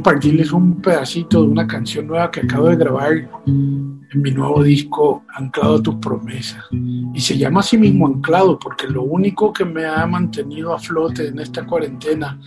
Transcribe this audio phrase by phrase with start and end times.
[0.00, 3.12] compartirles un pedacito de una canción nueva que acabo de grabar
[3.46, 6.64] en mi nuevo disco, Anclado a tus promesas.
[6.72, 11.28] Y se llama así mismo Anclado, porque lo único que me ha mantenido a flote
[11.28, 12.40] en esta cuarentena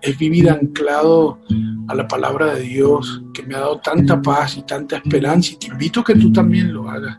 [0.00, 1.40] es vivir anclado
[1.88, 5.52] a la palabra de Dios, que me ha dado tanta paz y tanta esperanza.
[5.54, 7.18] Y te invito a que tú también lo hagas.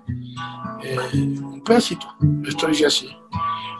[0.84, 0.98] Eh,
[1.44, 2.08] un pedacito,
[2.48, 3.09] esto dice así.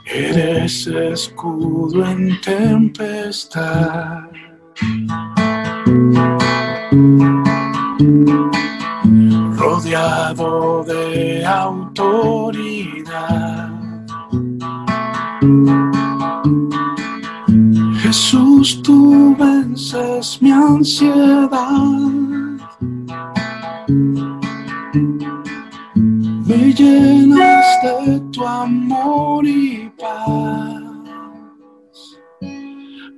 [0.06, 4.26] Eres escudo en tempestad
[9.58, 13.70] rodeado de autoridad.
[18.02, 21.50] Jesús, tú vences mi ansiedad.
[26.46, 30.91] Me llenas de tu amor y paz.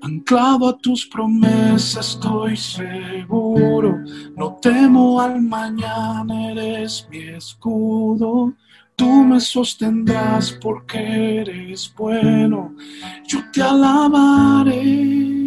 [0.04, 4.00] Anclado a tus promesas estoy seguro,
[4.36, 8.54] no temo al mañana, eres mi escudo.
[8.98, 12.76] Tú me sostendrás porque eres bueno,
[13.26, 15.43] yo te alabaré.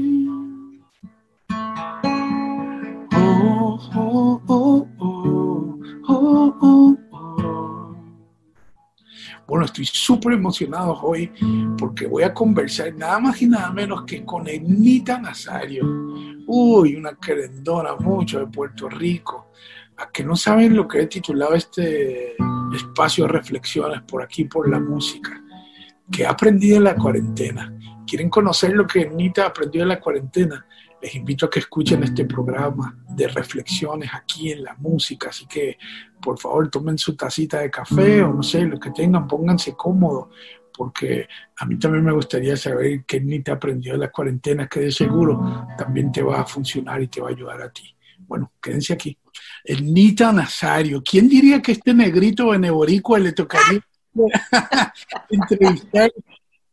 [9.46, 11.30] Bueno, estoy súper emocionado hoy
[11.78, 15.84] porque voy a conversar nada más y nada menos que con Enita Nazario.
[16.46, 19.52] Uy, una querendona mucho de Puerto Rico.
[19.98, 22.34] A que no saben lo que he titulado este
[22.74, 25.42] espacio de reflexiones por aquí, por la música,
[26.10, 27.72] que he aprendido en la cuarentena.
[28.06, 30.66] ¿Quieren conocer lo que Enita aprendió en la cuarentena?
[31.06, 35.28] Les invito a que escuchen este programa de reflexiones aquí en la música.
[35.28, 35.78] Así que,
[36.20, 40.34] por favor, tomen su tacita de café o no sé, lo que tengan, pónganse cómodos,
[40.76, 41.28] porque
[41.58, 44.90] a mí también me gustaría saber qué ni te aprendió de la cuarentena, que de
[44.90, 47.94] seguro también te va a funcionar y te va a ayudar a ti.
[48.18, 49.16] Bueno, quédense aquí.
[49.62, 51.04] El Nita Nazario.
[51.08, 53.80] ¿Quién diría que este negrito beneboricua le tocaría
[55.30, 56.10] entrevistar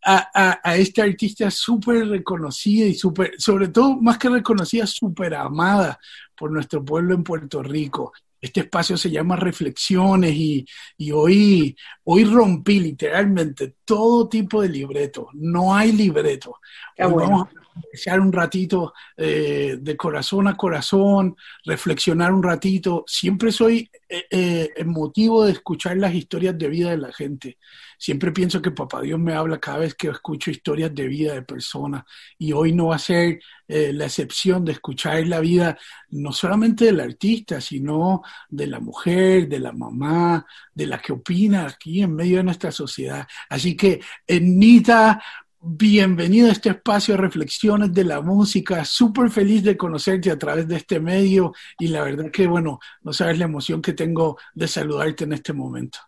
[0.05, 5.99] a, a, esta artista súper reconocida y súper, sobre todo más que reconocida, súper amada
[6.35, 8.13] por nuestro pueblo en Puerto Rico.
[8.41, 10.65] Este espacio se llama Reflexiones y,
[10.97, 15.29] y, hoy, hoy rompí literalmente todo tipo de libreto.
[15.33, 16.57] No hay libreto.
[16.97, 21.35] Vamos a conversar un ratito eh, de corazón a corazón,
[21.65, 23.03] reflexionar un ratito.
[23.07, 27.57] Siempre soy eh, eh, motivo de escuchar las historias de vida de la gente.
[27.97, 31.41] Siempre pienso que Papá Dios me habla cada vez que escucho historias de vida de
[31.41, 32.03] personas
[32.37, 35.77] y hoy no va a ser eh, la excepción de escuchar la vida
[36.09, 41.65] no solamente del artista, sino de la mujer, de la mamá, de la que opina
[41.65, 43.25] aquí en medio de nuestra sociedad.
[43.49, 45.23] Así que, Enita,
[45.65, 48.83] bienvenido a este espacio de reflexiones de la música.
[48.83, 53.13] Súper feliz de conocerte a través de este medio y la verdad que, bueno, no
[53.13, 55.99] sabes la emoción que tengo de saludarte en este momento.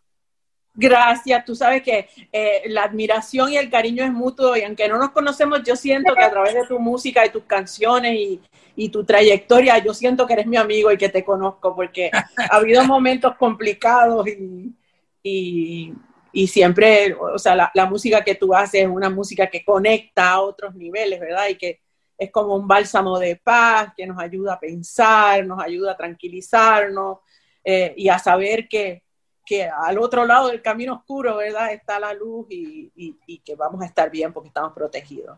[0.74, 4.98] Gracias, tú sabes que eh, la admiración y el cariño es mutuo y aunque no
[4.98, 8.42] nos conocemos, yo siento que a través de tu música y tus canciones
[8.76, 12.56] y, tu trayectoria, yo siento que eres mi amigo y que te conozco porque ha
[12.58, 14.28] habido momentos complicados
[15.24, 15.94] y,
[16.48, 20.76] siempre, o sea, la, música que tú haces es una música que conecta a otros
[20.76, 21.48] niveles, ¿verdad?
[21.50, 21.82] Y que
[22.18, 27.20] es como un bálsamo de paz que nos ayuda a pensar, nos ayuda a tranquilizarnos
[27.64, 29.06] eh, y a saber que
[29.46, 31.72] que al otro lado del camino oscuro, ¿verdad?
[31.72, 32.92] Está la luz y,
[33.46, 35.38] que vamos a estar bien porque estamos protegidos.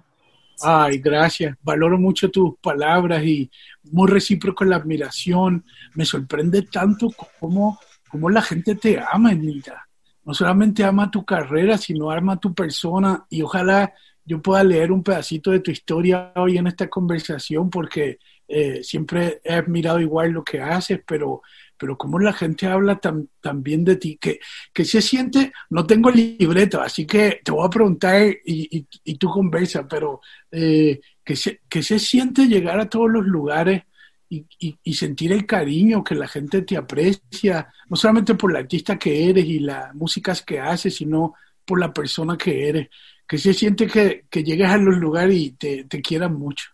[0.62, 1.56] Ay, gracias.
[1.62, 3.52] Valoro mucho tus palabras y
[3.92, 5.64] muy recíproco la admiración.
[5.94, 7.10] Me sorprende tanto
[7.40, 7.80] cómo,
[8.10, 9.87] cómo la gente te ama, Emilita.
[10.28, 13.26] No solamente ama tu carrera, sino ama tu persona.
[13.30, 13.94] Y ojalá
[14.26, 19.40] yo pueda leer un pedacito de tu historia hoy en esta conversación porque eh, siempre
[19.42, 21.42] he admirado igual lo que haces, pero
[21.78, 23.30] pero como la gente habla tan,
[23.62, 24.40] bien de ti, que,
[24.74, 29.30] que se siente, no tengo libreto, así que te voy a preguntar y, y, tú
[29.30, 30.22] conversa, pero
[30.52, 33.84] eh, que, se, que se siente llegar a todos los lugares
[34.30, 34.46] y,
[34.84, 39.30] y, sentir el cariño, que la gente te aprecia, no solamente por la artista que
[39.30, 41.36] eres y las músicas que haces, sino
[41.66, 42.90] por la persona que eres,
[43.28, 46.70] que se siente que, que llegues a los lugares y te, te quieran mucho.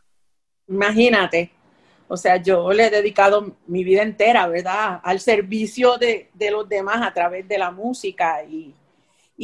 [0.67, 1.51] Imagínate,
[2.07, 7.01] o sea, yo le he dedicado mi vida entera, ¿verdad?, al servicio de, los demás
[7.01, 8.75] a través de la música y,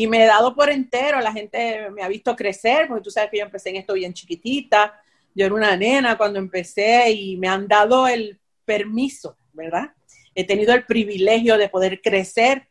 [0.08, 1.20] me he dado por entero.
[1.20, 4.14] La gente me ha visto crecer, porque tú sabes que yo empecé en esto bien
[4.14, 5.02] chiquitita.
[5.36, 9.94] Yo era una nena cuando empecé y me han dado el permiso, ¿verdad?
[10.36, 12.68] He tenido el privilegio de poder crecer,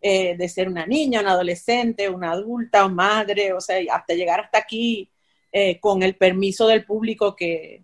[0.00, 4.40] eh, de ser una niña, una adolescente, una adulta, una madre, o sea, hasta llegar
[4.40, 5.10] hasta aquí
[5.52, 7.82] eh, con el permiso del público que,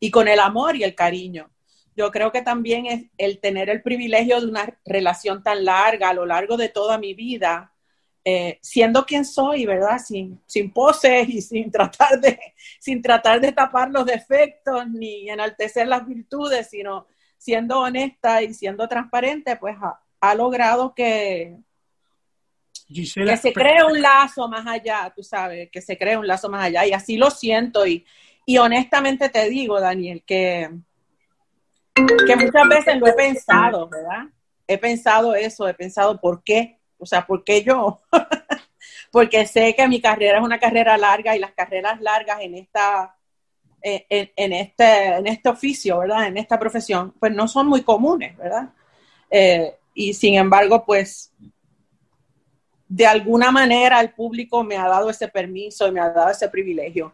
[0.00, 1.50] y con el amor y el cariño.
[1.94, 6.14] Yo creo que también es el tener el privilegio de una relación tan larga a
[6.14, 7.71] lo largo de toda mi vida,
[8.24, 9.98] eh, siendo quien soy, ¿verdad?
[9.98, 12.38] Sin, sin poses y sin tratar, de,
[12.78, 18.86] sin tratar de tapar los defectos ni enaltecer las virtudes, sino siendo honesta y siendo
[18.86, 19.76] transparente, pues
[20.20, 21.56] ha, logrado que,
[22.94, 26.66] que se cree un lazo más allá, tú sabes, que se cree un lazo más
[26.66, 26.86] allá.
[26.86, 27.84] Y así lo siento.
[27.84, 28.06] Y,
[28.46, 30.70] y honestamente te digo, Daniel, que,
[31.94, 34.26] que muchas veces lo he pensado, ¿verdad?
[34.68, 38.00] He pensado eso, he pensado por qué, o sea, ¿por qué yo?
[39.10, 43.16] Porque sé que mi carrera es una carrera larga y las carreras largas en esta
[43.82, 46.28] en, este, en este oficio, ¿verdad?
[46.28, 48.70] En esta profesión, pues no son muy comunes, ¿verdad?
[49.30, 51.32] Eh, y sin embargo, pues
[52.88, 56.48] de alguna manera el público me ha dado ese permiso y me ha dado ese
[56.48, 57.12] privilegio.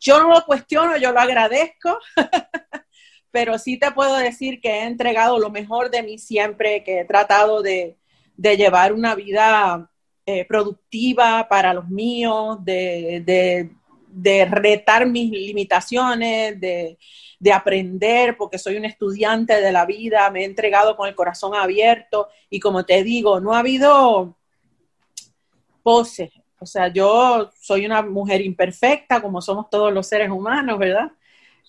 [0.00, 1.98] Yo no lo cuestiono, yo lo agradezco,
[3.30, 7.04] pero sí te puedo decir que he entregado lo mejor de mí siempre, que he
[7.04, 7.96] tratado de,
[8.36, 9.90] de llevar una vida
[10.26, 13.70] eh, productiva para los míos, de, de
[14.14, 16.96] de retar mis limitaciones, de,
[17.52, 22.28] aprender, porque soy un estudiante de la vida, me he entregado con el corazón abierto
[22.48, 24.38] y como te digo, no ha habido
[25.82, 26.30] poses.
[26.58, 31.12] O sea, yo soy una mujer imperfecta, como somos todos los seres humanos, ¿verdad?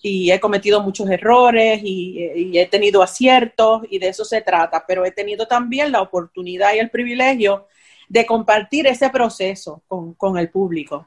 [0.02, 5.04] Y he cometido muchos errores y, he tenido aciertos y de eso se trata, pero
[5.04, 7.66] he tenido también la oportunidad y el privilegio
[8.08, 11.06] de compartir ese proceso con, con el público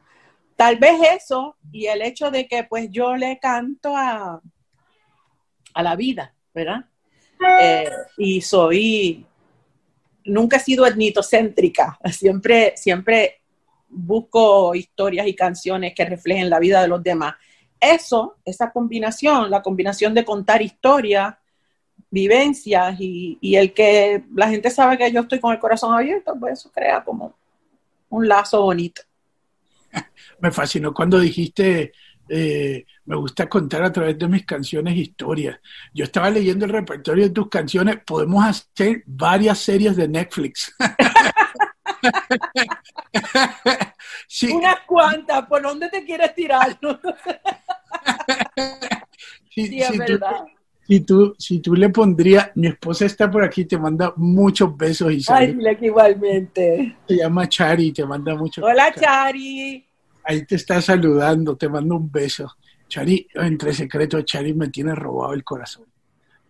[0.60, 4.42] tal vez eso y el hecho de que pues yo le canto a,
[5.74, 6.84] a la vida, ¿verdad?
[7.62, 9.26] Eh, y soy,
[10.26, 13.40] nunca he sido etnitocéntrica, siempre, siempre
[13.88, 17.36] busco historias y canciones que reflejen la vida de los demás.
[17.80, 21.36] Eso, esa combinación, la combinación de contar historias,
[22.10, 26.36] vivencias y, y el que la gente sabe que yo estoy con el corazón abierto,
[26.40, 27.36] pues eso crea como
[28.10, 29.02] un lazo bonito.
[30.40, 31.94] me fascinó cuando dijiste,
[32.28, 35.60] eh, me gusta contar a través de mis canciones historias.
[35.94, 40.76] Yo estaba leyendo el repertorio de tus canciones, podemos hacer varias series de Netflix.
[44.28, 44.52] sí.
[44.52, 46.78] Unas cuantas, ¿por dónde te quieres tirar?
[49.50, 50.46] sí, es verdad.
[50.88, 55.12] si tú, si tú le pondrías, mi esposa está por aquí, te manda muchos besos
[55.12, 56.98] y Ay, dile que igualmente.
[57.08, 59.86] Se llama Chari, te manda muchos Hola, Chari
[60.30, 62.56] ahí te está saludando, te mando un beso.
[62.88, 65.86] Chari, entre secretos, Chari me tiene robado el corazón.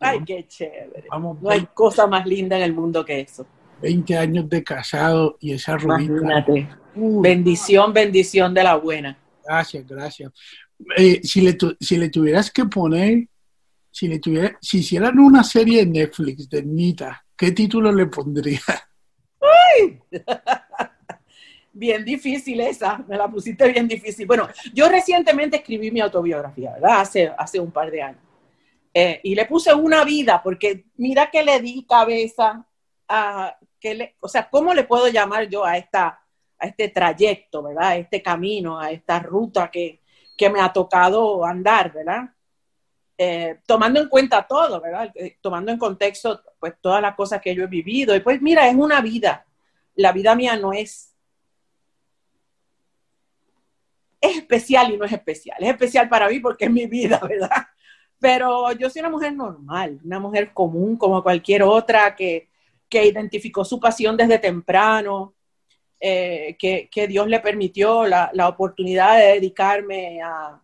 [0.01, 1.07] Ay, qué chévere.
[1.09, 3.45] Vamos, no hay cosa más linda en el mundo que eso.
[3.81, 6.45] 20 años de casado y esa rubita.
[6.95, 9.17] bendición, bendición de la buena.
[9.45, 10.31] Gracias, gracias.
[10.97, 13.27] Eh, si, le si le tuvieras que poner,
[13.91, 18.61] si le tuviera, si hicieran una serie de Netflix de Nita, ¿qué título le pondría?
[19.41, 19.99] ¡Ay!
[21.79, 24.25] bien difícil esa, me la pusiste bien difícil.
[24.25, 27.01] Bueno, yo recientemente escribí mi autobiografía, ¿verdad?
[27.01, 28.21] Hace, hace un par de años.
[28.93, 32.65] Eh, y le puse una vida, porque mira que le di cabeza
[33.07, 36.19] a, que le, o sea, ¿cómo le puedo llamar yo a, esta,
[36.57, 37.89] a este trayecto, ¿verdad?
[37.89, 39.98] A este camino, a esta ruta que,
[40.39, 42.29] que me ha tocado andar, ¿verdad?
[43.17, 45.11] Eh, tomando en cuenta todo, ¿verdad?
[45.15, 48.15] Eh, tomando en contexto, pues, todas las cosas que yo he vivido.
[48.15, 49.45] Y pues, mira, es una vida.
[49.95, 51.13] La vida mía no es
[54.21, 55.57] es especial y no es especial.
[55.59, 57.67] Es especial para mí porque es mi vida, ¿verdad?
[58.17, 62.47] Pero yo soy una mujer normal, una mujer común como cualquier otra que,
[62.87, 65.33] que identificó su pasión desde temprano,
[65.99, 70.59] eh, que, Dios le permitió la, la oportunidad de dedicarme a,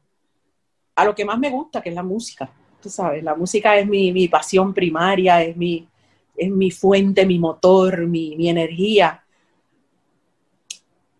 [0.95, 2.49] a, lo que más me gusta, que es la música.
[2.81, 5.87] Tú sabes, la música es mi, mi pasión primaria, es mi,
[6.37, 9.23] es mi fuente, mi motor, mi, mi energía.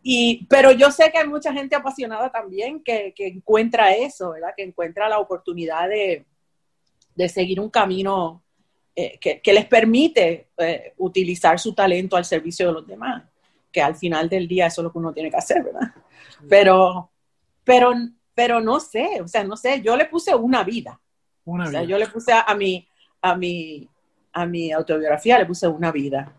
[0.03, 4.53] Y, pero yo sé que hay mucha gente apasionada también que, que encuentra eso, ¿verdad?
[4.55, 6.25] Que encuentra la oportunidad de,
[7.15, 8.43] de seguir un camino
[8.95, 13.23] eh, que, que, les permite eh, utilizar su talento al servicio de los demás,
[13.75, 15.93] que al final del día eso es lo que uno tiene que hacer, ¿verdad?
[16.47, 17.11] Pero,
[17.65, 17.91] pero,
[18.33, 20.97] pero no sé, o sea, no sé, yo le puse una vida.
[21.43, 22.87] Una o sea, yo le puse a, a, mi,
[23.21, 23.85] a, mi,
[24.31, 26.33] a mi autobiografía, le puse una vida.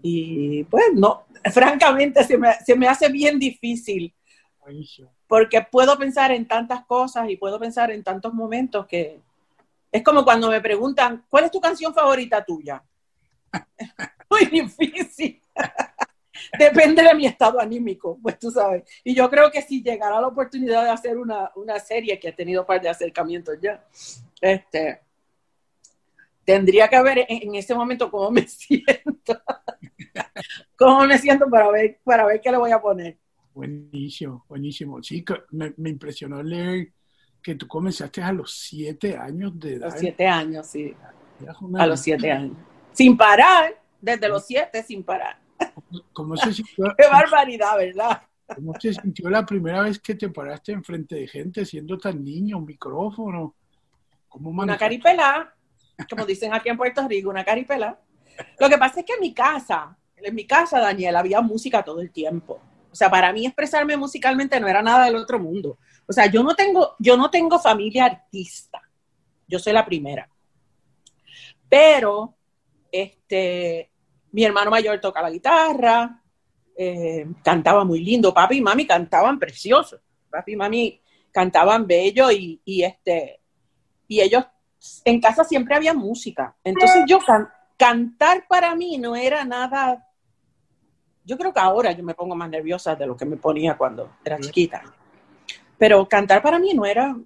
[0.00, 4.14] Y pues no, francamente se me, se me hace bien difícil.
[5.28, 9.20] Porque puedo pensar en tantas cosas y puedo pensar en tantos momentos que
[9.92, 12.82] es como cuando me preguntan, ¿cuál es tu canción favorita tuya?
[14.30, 15.42] Muy difícil.
[16.58, 18.84] depende de mi estado anímico, pues tú sabes.
[19.04, 22.34] Y yo creo que si llegara la oportunidad de hacer una, una serie que ha
[22.34, 23.84] tenido un par de acercamientos ya,
[24.40, 25.00] este,
[26.44, 29.40] tendría que ver en, ese momento cómo me siento.
[30.76, 33.18] cómo me siento para ver, para ver qué le voy a poner.
[33.52, 35.02] Buenísimo, buenísimo.
[35.02, 36.92] Sí, me, me impresionó leer
[37.42, 39.88] que tú comenzaste a los siete años de edad.
[39.88, 40.94] A los siete años, sí.
[41.78, 42.56] A los siete años.
[42.92, 45.38] Sin parar, desde los siete, sin parar.
[46.12, 46.94] ¿Cómo se sintió?
[46.96, 48.22] Qué barbaridad, ¿verdad?
[48.54, 52.58] ¿Cómo se sintió la primera vez que te paraste enfrente de gente siendo tan niño,
[52.58, 53.54] un micrófono?
[54.28, 55.54] ¿Cómo una caripela,
[56.10, 57.98] como dicen aquí en Puerto Rico, una caripela.
[58.58, 62.00] Lo que pasa es que en mi casa, en mi casa, Daniel, había música todo
[62.00, 62.60] el tiempo.
[62.90, 65.78] O sea, para mí expresarme musicalmente no era nada del otro mundo.
[66.06, 68.80] O sea, yo no tengo, yo no tengo familia artista.
[69.48, 70.28] Yo soy la primera.
[71.68, 72.34] Pero,
[72.92, 73.90] este,
[74.36, 76.22] mi hermano mayor toca la guitarra,
[76.76, 78.34] eh, cantaba muy lindo.
[78.34, 79.98] Papi y mami cantaban precioso.
[80.28, 81.00] Papi y mami
[81.32, 83.40] cantaban bello y, este,
[84.06, 84.44] y ellos
[85.06, 86.54] en casa siempre había música.
[86.62, 87.18] Entonces yo
[87.78, 90.06] cantar para mí no era nada.
[91.24, 94.16] Yo creo que ahora yo me pongo más nerviosa de lo que me ponía cuando
[94.22, 94.82] era chiquita.
[95.78, 97.16] Pero cantar para mí no era,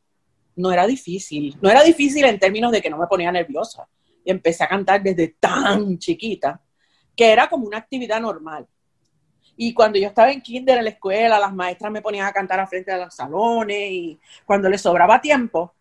[0.55, 1.59] no era difícil.
[1.61, 3.88] No era difícil en términos de que no me ponía nerviosa.
[4.25, 6.61] Y empecé a cantar desde tan chiquita
[7.17, 8.67] que era como una actividad normal.
[9.57, 12.61] Y cuando yo estaba en kinder en la escuela, las maestras me ponían a cantar
[12.61, 15.75] a frente de los salones y cuando les sobraba tiempo,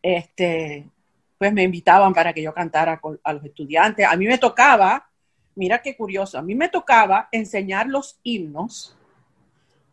[0.00, 0.88] este,
[1.36, 4.06] pues me invitaban para que yo cantara a los estudiantes.
[4.06, 5.10] A mí me tocaba,
[5.56, 8.96] mira qué curioso, a mí me tocaba enseñar los himnos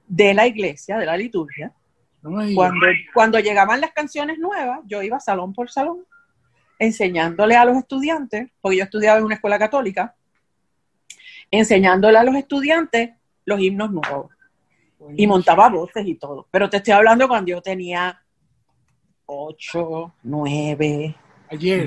[0.08, 1.74] de la iglesia, de la liturgia.
[2.22, 6.06] cuando, cuando llegaban las canciones nuevas, yo iba salón por salón
[6.80, 10.16] enseñándole a los estudiantes, porque yo estudiaba en una escuela católica,
[11.52, 13.12] enseñándole a los estudiantes
[13.46, 14.32] los himnos nuevos.
[15.16, 16.48] Y montaba voces y todo.
[16.50, 18.22] Pero te estoy hablando cuando yo tenía
[19.26, 21.16] ocho, nueve,
[21.50, 21.86] Ayer.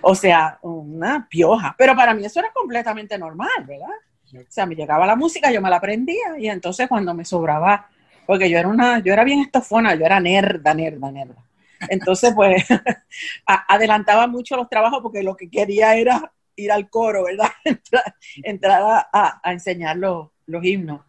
[0.00, 1.74] o sea, una pioja.
[1.76, 3.88] Pero para mí eso era completamente normal, ¿verdad?
[4.34, 7.88] O sea, me llegaba la música, yo me la aprendía y entonces cuando me sobraba,
[8.26, 11.47] porque yo era una, yo era bien estofona, yo era nerda, nerda, nerda.
[11.88, 12.64] Entonces, pues,
[13.46, 17.50] adelantaba mucho los trabajos porque lo que quería era ir al coro, ¿verdad?
[18.42, 20.30] Entrar, a, enseñar los,
[20.62, 21.00] himnos.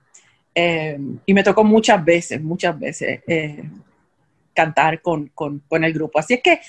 [0.54, 3.64] Eh, y me tocó muchas veces, muchas veces eh,
[4.54, 5.32] cantar con,
[5.70, 6.20] el grupo.
[6.20, 6.62] Así es que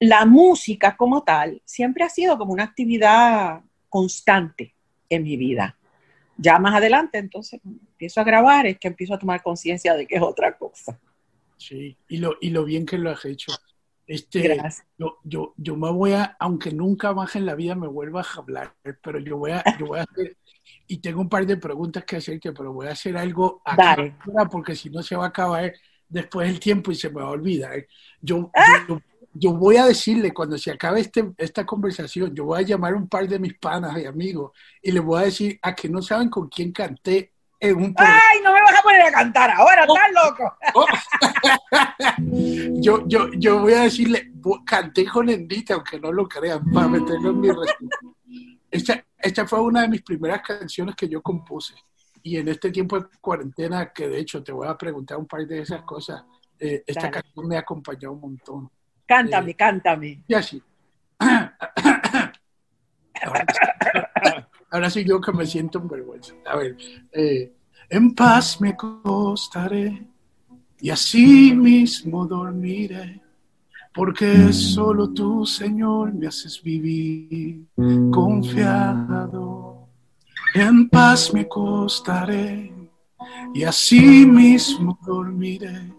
[0.00, 4.74] la música como tal siempre ha sido como una actividad constante
[5.08, 5.76] en mi vida.
[6.36, 10.16] Ya más adelante, entonces, empiezo a grabar, es que empiezo a tomar conciencia de que
[10.16, 10.98] es otra cosa.
[11.66, 13.52] Sí, y lo, y lo bien que lo has hecho.
[14.06, 14.60] Este,
[14.98, 18.38] Yo, yo, yo me voy a, aunque nunca más en la vida me vuelva a
[18.38, 20.36] hablar, pero yo voy a, yo voy a hacer,
[20.86, 23.96] y tengo un par de preguntas que hacerte, pero voy a hacer algo acá,
[24.50, 25.72] porque si no se va a acabar
[26.06, 27.86] después el tiempo y se me va a olvidar.
[28.20, 28.84] Yo, ¡Ah!
[28.86, 29.00] yo,
[29.32, 32.96] yo, voy a decirle, cuando se acabe este, esta conversación, yo voy a llamar a
[32.96, 34.52] un par de mis panas y amigos
[34.82, 37.33] y les voy a decir a que no saben con quién canté
[37.66, 39.84] ¡Ay, no me vas a poner a cantar ahora!
[39.88, 39.96] Oh.
[39.96, 40.56] ¡Estás loco!
[40.74, 40.86] Oh.
[42.80, 44.32] yo, yo, yo voy a decirle,
[44.64, 48.16] canté con Endita, aunque no lo crean, para meterlo en mi respeto.
[48.70, 51.74] Esta, esta fue una de mis primeras canciones que yo compuse.
[52.22, 55.46] Y en este tiempo de cuarentena, que de hecho te voy a preguntar un par
[55.46, 56.24] de esas cosas,
[56.58, 58.70] eh, esta canción me ha acompañado un montón.
[59.06, 60.24] Cántame, eh, cántame.
[60.26, 60.62] Y así.
[61.20, 61.56] ahora
[63.52, 63.73] sí
[65.04, 66.34] yo que me siento en vergüenza.
[66.46, 66.76] A ver,
[67.12, 67.52] eh,
[67.88, 70.06] en paz me acostaré
[70.80, 73.22] y así mismo dormiré,
[73.94, 77.66] porque solo tú, Señor, me haces vivir
[78.10, 79.88] confiado.
[80.54, 82.72] En paz me acostaré
[83.54, 85.92] y así mismo dormiré,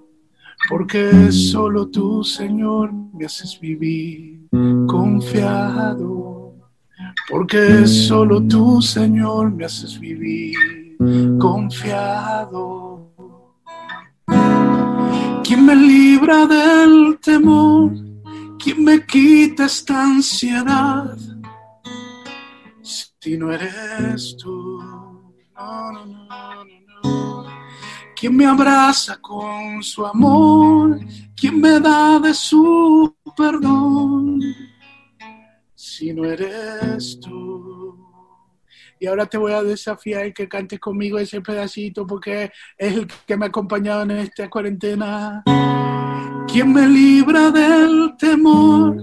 [0.70, 4.48] porque solo tú, Señor, me haces vivir
[4.88, 6.25] confiado
[7.30, 10.56] porque solo tú, Señor, me haces vivir
[11.40, 13.12] confiado.
[15.44, 17.92] ¿Quién me libra del temor?
[18.58, 21.18] ¿Quién me quita esta ansiedad?
[22.82, 24.80] Si no eres tú,
[25.56, 26.64] no, no, no,
[27.04, 27.46] no.
[28.16, 31.00] ¿Quién me abraza con su amor?
[31.36, 34.40] ¿Quién me da de su perdón?
[35.96, 37.96] Si no eres tú.
[39.00, 43.38] Y ahora te voy a desafiar que cantes conmigo ese pedacito porque es el que
[43.38, 45.44] me ha acompañado en esta cuarentena.
[46.48, 48.98] ¿Quién me libra del temor?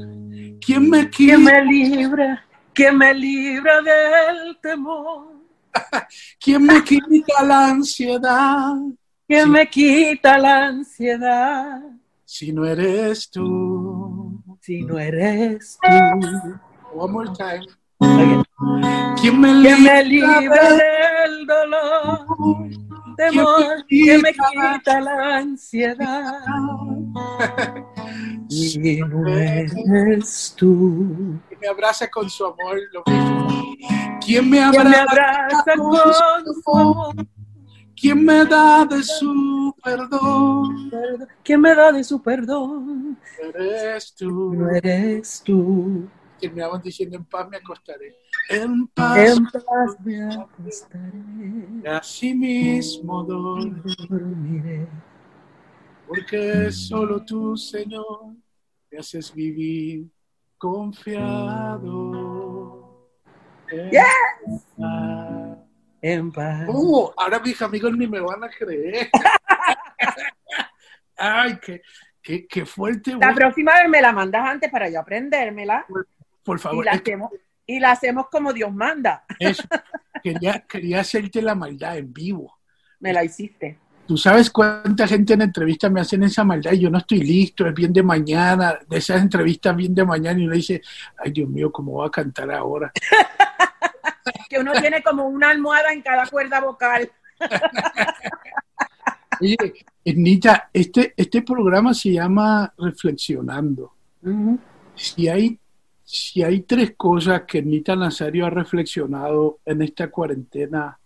[0.61, 2.45] ¿Quién me ¿Quién me libra?
[2.75, 5.29] ¿Quién me libra del temor?
[6.39, 8.75] ¿Quién me quita la ansiedad?
[9.27, 11.81] ¿Quién me quita la ansiedad?
[12.25, 14.43] Si no eres tú.
[14.61, 16.72] Si no eres tú.
[16.95, 17.67] One more time.
[19.21, 19.55] ¿Quién me,
[20.05, 22.27] libra del dolor?
[23.17, 26.41] Temor que me quita la ansiedad.
[28.49, 31.41] Si no eres tú.
[31.49, 32.79] Que me abraza con su amor.
[32.93, 33.03] Lo
[34.21, 35.95] ¿Quién me abraza, me abraza con,
[36.63, 37.15] su amor?
[37.97, 40.91] ¿Quién me da de su perdón?
[41.43, 43.19] ¿Quién me da de su perdón?
[43.55, 44.53] Eres tú.
[44.55, 46.11] No eres tú.
[46.43, 48.15] Terminamos diciendo en paz me acostaré.
[48.49, 51.23] En paz, en paz me acostaré.
[51.89, 54.89] Así mismo dormiré.
[56.05, 58.35] Porque solo tú, Señor,
[58.91, 60.09] me haces vivir
[60.59, 61.87] confiado.
[63.71, 64.03] En yes.
[64.77, 65.59] paz.
[66.01, 66.69] En paz.
[66.69, 69.09] Oh, ahora mis amigos ni me van a creer.
[71.17, 71.83] Ay, qué,
[72.21, 73.15] qué, qué fuerte.
[73.15, 75.87] La próxima vez me la mandas antes para yo aprendérmela.
[75.89, 76.09] Por,
[76.43, 76.85] por favor.
[76.85, 77.31] Y la, hacemos,
[77.67, 79.25] y la hacemos como Dios manda.
[79.39, 79.63] Eso.
[80.23, 82.59] Quería, quería hacerte la maldad en vivo.
[83.01, 83.79] Me la hiciste.
[84.07, 87.67] Tú sabes cuánta gente en entrevistas me hacen esa maldad y yo no estoy listo,
[87.67, 90.83] es bien de mañana, de esas entrevistas bien de mañana y uno dice,
[91.19, 92.93] ay Dios mío, ¿cómo voy a cantar ahora?
[94.49, 97.11] que uno tiene como una almohada en cada cuerda vocal.
[99.41, 99.57] Oye,
[100.05, 103.95] Nita, este, este programa se llama Reflexionando.
[104.23, 104.59] Uh -huh.
[104.95, 105.59] Si hay,
[106.13, 110.99] si hay tres cosas que Nita Nazario ha reflexionado en esta cuarentena,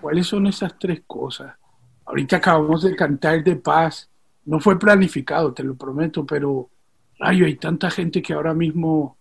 [0.00, 1.56] ¿cuáles son esas tres cosas?
[2.04, 4.08] Ahorita acabamos de cantar de paz.
[4.44, 6.70] No fue planificado, te lo prometo, pero
[7.18, 9.16] ay, hay tanta gente que ahora mismo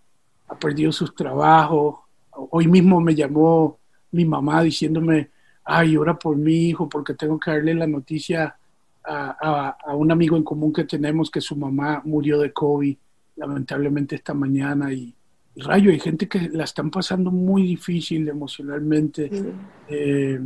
[0.49, 2.01] ha perdido sus trabajos.
[2.29, 3.79] Hoy mismo me llamó
[4.11, 5.31] mi mamá diciéndome,
[5.63, 8.55] ay, ora por mi hijo porque tengo que darle la noticia
[9.03, 12.95] a, a, un amigo en común que tenemos que su mamá murió de COVID
[13.35, 15.13] lamentablemente esta mañana y,
[15.55, 19.29] y rayo, hay gente que la están pasando muy difícil emocionalmente.
[19.29, 19.53] Sí.
[19.89, 20.39] Eh,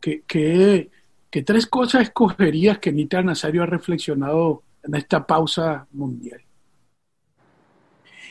[0.00, 0.90] que, que,
[1.30, 6.42] que, tres cosas escogerías que Nita Nazario ha reflexionado en esta pausa mundial?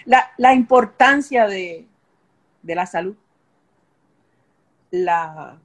[0.06, 1.88] La, la importancia de,
[2.62, 3.16] de la salud,
[4.92, 5.58] la,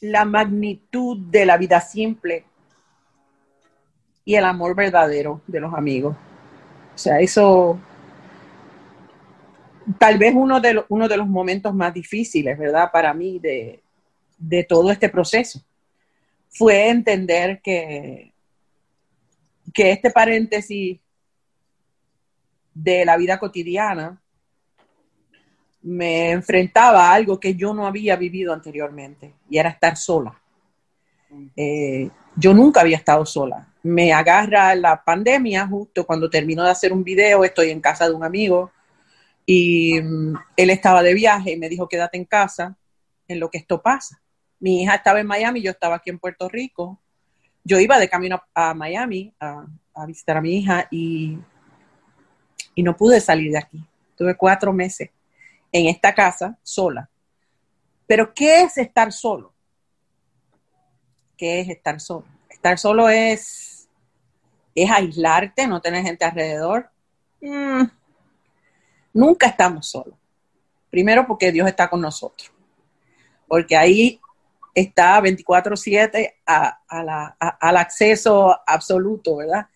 [0.00, 2.44] la magnitud de la vida simple
[4.24, 6.16] y el amor verdadero de los amigos.
[6.94, 7.78] O sea, eso
[9.98, 12.90] tal vez uno de, los, uno de los momentos más difíciles, ¿verdad?
[12.92, 13.82] Para mí de,
[14.38, 15.62] de todo este proceso
[16.48, 18.32] fue entender que,
[19.72, 21.00] que este paréntesis
[22.74, 24.20] de la vida cotidiana
[25.82, 30.40] me enfrentaba a algo que yo no había vivido anteriormente y era estar sola.
[31.56, 33.71] Eh, yo nunca había estado sola.
[33.82, 38.14] Me agarra la pandemia justo cuando termino de hacer un video, estoy en casa de
[38.14, 38.70] un amigo
[39.44, 42.76] y um, él estaba de viaje y me dijo quédate en casa
[43.26, 44.20] en lo que esto pasa.
[44.60, 47.00] Mi hija estaba en Miami, yo estaba aquí en Puerto Rico.
[47.64, 51.38] Yo iba de camino a, a Miami a, a, visitar a mi hija y,
[52.74, 53.84] y no pude salir de aquí.
[54.16, 55.10] Tuve cuatro meses
[55.72, 57.08] en esta casa sola.
[58.06, 59.52] Pero ¿qué es estar solo?
[61.36, 62.26] ¿Qué es estar solo?
[62.48, 63.71] Estar solo es,
[64.74, 66.90] es aislarte, no tener gente alrededor.
[67.40, 67.84] Mm,
[69.12, 70.14] nunca estamos solos.
[70.90, 72.50] Primero porque Dios está con nosotros.
[73.48, 74.20] Porque ahí
[74.74, 79.66] está 24/7 al acceso absoluto, ¿verdad?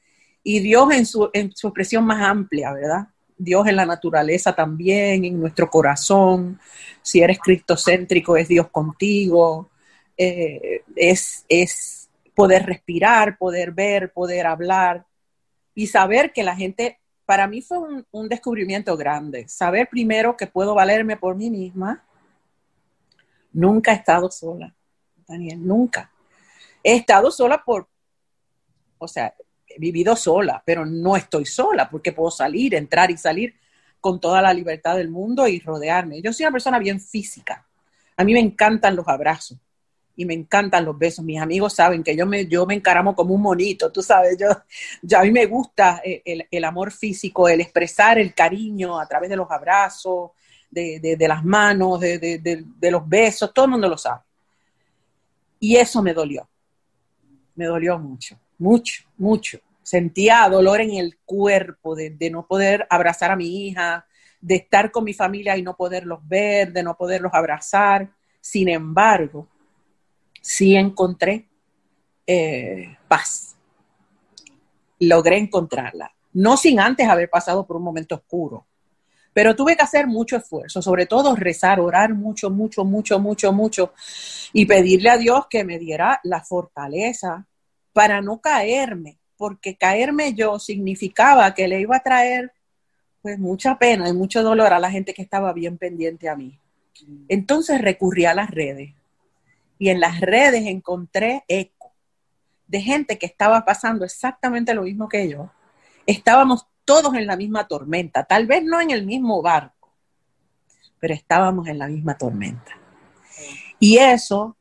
[0.42, 3.08] Y Dios en su, expresión más amplia, ¿verdad?
[3.36, 6.58] Dios en la naturaleza también, en nuestro corazón.
[7.02, 9.70] Si eres cristocéntrico, es Dios contigo.
[10.16, 12.05] Eh, es, es
[12.36, 15.06] poder respirar, poder ver, poder hablar
[15.74, 17.78] y saber que la gente, para mí fue
[18.12, 19.48] un, descubrimiento grande.
[19.48, 22.04] Saber primero que puedo valerme por mí misma.
[23.52, 24.74] Nunca he estado sola,
[25.26, 26.12] Daniel, nunca.
[26.84, 27.88] He estado sola por,
[28.98, 29.34] o sea,
[29.66, 33.54] he vivido sola, pero no estoy sola porque puedo salir, entrar y salir
[33.98, 36.20] con toda la libertad del mundo y rodearme.
[36.20, 37.66] Yo soy una persona bien física.
[38.14, 39.58] A mí me encantan los abrazos
[40.16, 41.24] y me encantan los besos.
[41.24, 44.48] Mis amigos saben que yo me, yo me encaramo como un monito, tú sabes, yo,
[45.02, 49.30] yo a mí me gusta el, el, amor físico, el expresar el cariño a través
[49.30, 50.30] de los abrazos,
[50.70, 54.20] de, de, las manos, de, de los besos, todo el mundo lo sabe.
[55.58, 56.48] Y eso me dolió,
[57.54, 59.58] me dolió mucho, mucho, mucho.
[59.82, 64.04] Sentía dolor en el cuerpo de no poder abrazar a mi hija,
[64.40, 68.08] de estar con mi familia y no poderlos ver, de no poderlos abrazar.
[68.40, 69.48] Sin embargo,
[70.46, 71.48] sí encontré
[72.24, 73.56] eh, paz.
[75.00, 76.14] Logré encontrarla.
[76.34, 78.64] No sin antes haber pasado por un momento oscuro.
[79.32, 83.92] Pero tuve que hacer mucho esfuerzo, sobre todo rezar, orar mucho, mucho, mucho, mucho, mucho
[84.52, 87.46] y pedirle a Dios que me diera la fortaleza
[87.92, 92.52] para no caerme, porque caerme yo significaba que le iba a traer
[93.20, 96.58] pues mucha pena y mucho dolor a la gente que estaba bien pendiente a mí.
[97.28, 98.95] Entonces recurrí a las redes
[99.78, 101.92] y en las redes encontré eco
[102.66, 105.50] de gente que estaba pasando exactamente lo mismo que yo.
[106.06, 109.92] Estábamos todos en la misma tormenta, tal vez no en el mismo barco,
[110.98, 112.72] pero estábamos en la misma tormenta.
[113.78, 114.56] Y eso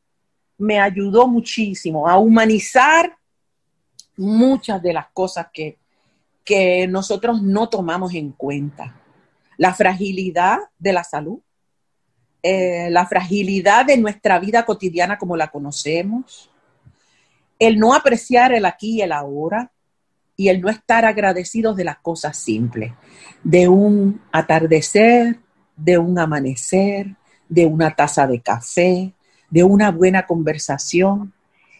[0.58, 3.16] me ayudó muchísimo a humanizar
[4.16, 5.78] muchas de las cosas que,
[6.44, 9.00] que nosotros no tomamos en cuenta.
[9.56, 11.40] La fragilidad de la salud,
[12.48, 16.48] eh, la fragilidad de nuestra vida cotidiana como la conocemos,
[17.58, 19.72] el no apreciar el aquí y el ahora
[20.36, 22.92] y el no estar agradecidos de las cosas simples,
[23.42, 25.40] de un atardecer,
[25.74, 27.16] de un amanecer,
[27.48, 29.12] de una taza de café,
[29.50, 31.32] de una buena conversación.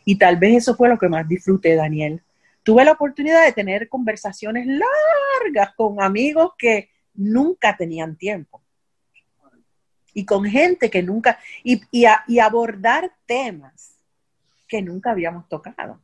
[0.04, 2.24] Y tal vez eso fue lo que más disfruté, Daniel.
[2.64, 8.65] Tuve la oportunidad de tener conversaciones largas con amigos que nunca tenían tiempo
[10.16, 13.98] y con gente que nunca, y, y, abordar temas
[14.66, 16.00] que nunca habíamos tocado.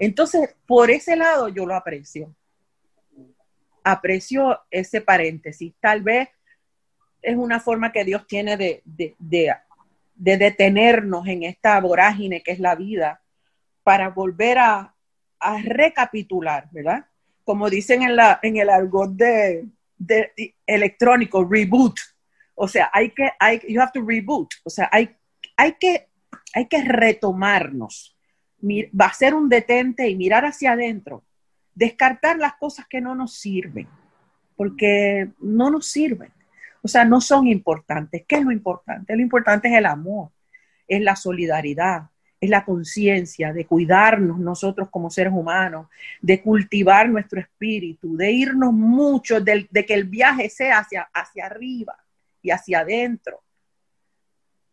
[0.00, 2.34] Entonces, por ese lado yo lo aprecio.
[3.84, 5.74] Aprecio ese paréntesis.
[5.80, 6.30] Tal vez
[7.20, 9.54] es una forma que Dios tiene de, de, de,
[10.14, 13.20] de detenernos en esta vorágine que es la vida
[13.82, 14.94] para volver a,
[15.40, 17.04] a recapitular, ¿verdad?
[17.44, 19.66] Como dicen en, la, en el argot de,
[19.98, 21.98] de, electrónico, reboot.
[22.62, 24.50] O sea, hay que, hay, you have to reboot.
[24.64, 25.16] O sea, hay,
[25.56, 26.08] hay, que,
[26.52, 28.14] hay que retomarnos.
[28.62, 31.24] Va a ser un detente y mirar hacia adentro.
[31.74, 33.88] Descartar las cosas que no nos sirven,
[34.56, 36.34] porque no nos sirven.
[36.82, 38.24] O sea, no son importantes.
[38.28, 39.16] ¿Qué es lo importante?
[39.16, 40.28] Lo importante es el amor,
[40.86, 45.86] es la solidaridad, es la conciencia de cuidarnos nosotros como seres humanos,
[46.20, 51.46] de cultivar nuestro espíritu, de irnos mucho, de, de que el viaje sea hacia, hacia
[51.46, 51.96] arriba,
[52.42, 53.42] y hacia adentro.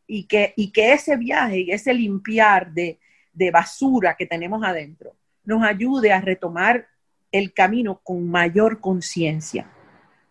[0.05, 2.99] Y que, y que ese viaje y ese limpiar de,
[3.33, 6.87] de basura que tenemos adentro nos ayude a retomar
[7.31, 9.69] el camino con mayor conciencia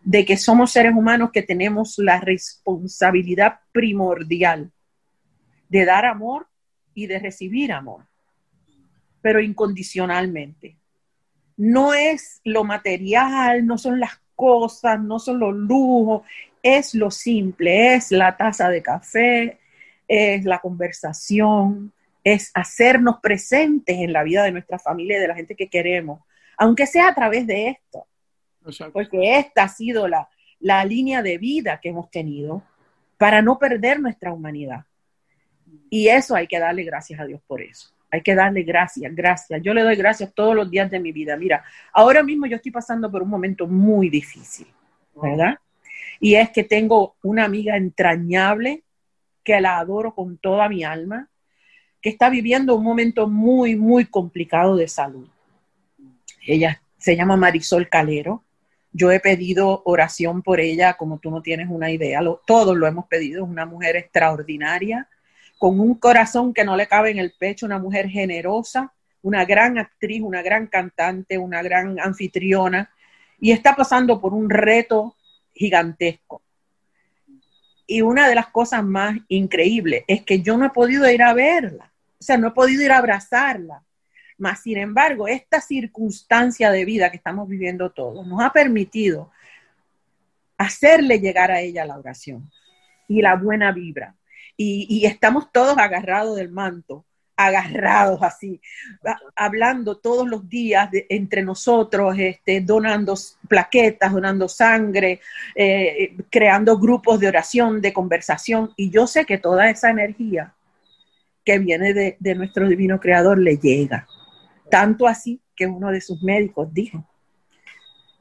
[0.07, 4.71] de que somos seres humanos que tenemos la responsabilidad primordial
[5.67, 6.47] de dar amor
[6.93, 8.05] y de recibir amor,
[9.21, 10.77] pero incondicionalmente.
[11.57, 16.21] No es lo material, no son las cosas, no son los lujos,
[16.75, 19.59] es lo simple, es la taza de café,
[20.07, 25.35] es la conversación, es hacernos presentes en la vida de nuestra familia y de la
[25.35, 26.21] gente que queremos,
[26.57, 28.05] aunque sea a través de esto.
[28.91, 30.27] Porque esta ha sido la,
[30.59, 32.63] la línea de vida que hemos tenido
[33.17, 34.85] para no perder nuestra humanidad.
[35.89, 37.89] Y eso hay que darle gracias a Dios por eso.
[38.11, 39.61] Hay que darle gracias, gracias.
[39.61, 41.35] Yo le doy gracias todos los días de mi vida.
[41.37, 44.67] Mira, ahora mismo yo estoy pasando por un momento muy difícil,
[45.21, 45.57] ¿verdad?
[46.19, 48.83] Y es que tengo una amiga entrañable
[49.43, 51.29] que la adoro con toda mi alma,
[52.01, 55.27] que está viviendo un momento muy, muy complicado de salud.
[56.45, 58.43] Ella se llama Marisol Calero.
[58.91, 63.05] Yo he pedido oración por ella, como tú no tienes una idea, todos lo hemos
[63.07, 65.07] pedido, es una mujer extraordinaria,
[65.57, 69.77] con un corazón que no le cabe en el pecho, una mujer generosa, una gran
[69.77, 72.89] actriz, una gran cantante, una gran anfitriona,
[73.39, 75.16] y está pasando por un reto
[75.57, 76.41] gigantesco.
[77.85, 81.33] Y una de las cosas más increíbles es que yo no he podido ir a
[81.33, 83.83] verla, o sea, no he podido ir a abrazarla.
[84.37, 89.31] Mas, sin embargo, esta circunstancia de vida que estamos viviendo todos nos ha permitido
[90.57, 92.51] hacerle llegar a ella la oración
[93.07, 94.15] y la buena vibra.
[94.55, 97.06] Y, y estamos todos agarrados del manto
[97.37, 98.59] agarrados así,
[99.35, 103.13] hablando todos los días entre nosotros, este, donando
[103.47, 105.21] plaquetas, donando sangre,
[105.53, 108.73] eh, creando grupos de oración, de conversación.
[108.75, 110.55] Y yo sé que toda esa energía
[111.45, 114.07] que viene de, de nuestro divino creador le llega.
[114.71, 117.07] Tanto así que uno de sus médicos dijo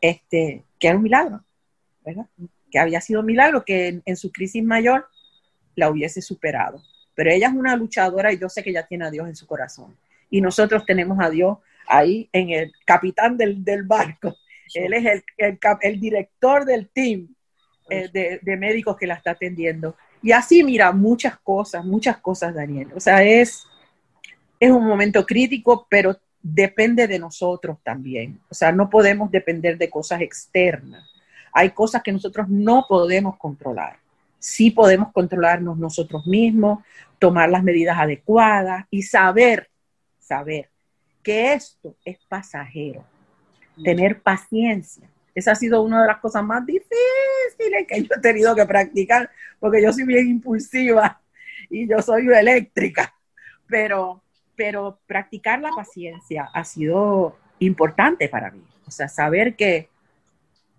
[0.00, 1.42] este, que era un milagro,
[2.04, 2.26] ¿verdad?
[2.70, 5.08] que había sido un milagro, que en su crisis mayor
[5.74, 6.82] la hubiese superado
[7.16, 9.46] pero ella es una luchadora y yo sé que ella tiene a Dios en su
[9.46, 9.96] corazón.
[10.30, 14.36] Y nosotros tenemos a Dios ahí en el capitán del, barco.
[14.74, 17.34] Él es el, el, director del team.
[17.88, 19.96] eh, de, de, médicos que la está atendiendo.
[20.22, 22.88] Y así, mira, muchas cosas, muchas cosas, Daniel.
[22.94, 23.64] O sea, es,
[24.60, 28.40] es un momento crítico, pero depende de nosotros también.
[28.50, 31.08] O sea, no podemos depender de cosas externas.
[31.52, 33.98] Hay cosas que nosotros no podemos controlar.
[34.38, 36.84] Sí podemos controlarnos nosotros mismos,
[37.18, 39.68] tomar las medidas adecuadas y saber,
[40.18, 40.70] saber
[41.22, 43.04] que esto es pasajero.
[43.82, 45.08] Tener paciencia.
[45.34, 49.30] Esa ha sido una de las cosas más difíciles que yo he tenido que practicar,
[49.60, 51.20] porque yo soy bien impulsiva
[51.68, 53.12] y yo soy eléctrica.
[53.68, 54.22] Pero
[54.56, 58.64] pero practicar la paciencia ha sido importante para mí.
[58.86, 59.88] O sea, saber que,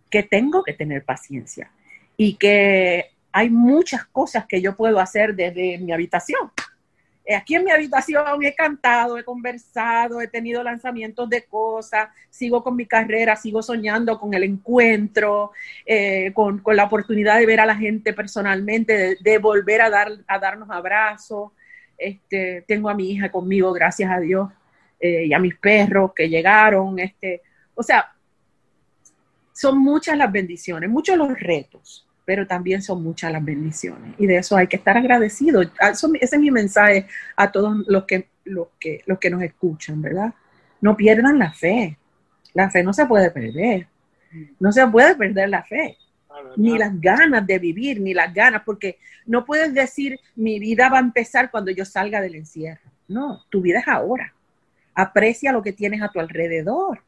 [0.10, 1.72] que tengo que tener paciencia
[2.17, 6.52] y que hay muchas cosas que yo puedo hacer desde mi habitación.
[7.23, 12.63] Eh, aquí en mi habitación he cantado, he conversado, he tenido lanzamientos de cosas, sigo
[12.63, 15.52] con mi carrera, sigo soñando con el encuentro,
[15.86, 20.13] eh, con, la oportunidad de ver a la gente personalmente, de, de volver a, dar,
[20.26, 21.52] a darnos abrazos.
[21.95, 24.50] Este, tengo a mi hija conmigo, gracias a Dios,
[25.00, 26.97] eh, y a mis perros que llegaron.
[26.97, 27.43] Este,
[27.76, 28.12] o sea,
[29.54, 34.13] son muchas las bendiciones, muchos los retos, pero también son muchas las bendiciones.
[34.18, 35.72] Y de eso hay que estar agradecidos.
[35.80, 40.02] Ah, ese es mi mensaje a todos los que, los, que, los que nos escuchan,
[40.02, 40.34] ¿verdad?
[40.82, 41.98] No pierdan la fe.
[42.54, 43.88] La fe no se puede perder.
[44.60, 45.98] No se puede perder la fe
[46.58, 50.98] ni las ganas de vivir, ni las ganas, porque no puedes decir mi vida va
[50.98, 52.92] a empezar cuando yo salga del encierro.
[53.08, 54.34] No, tu vida es ahora.
[54.94, 57.00] Aprecia lo que tienes a tu alrededor.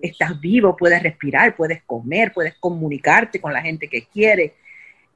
[0.00, 4.54] Estás vivo, puedes respirar, puedes comer, puedes comunicarte con la gente que quiere.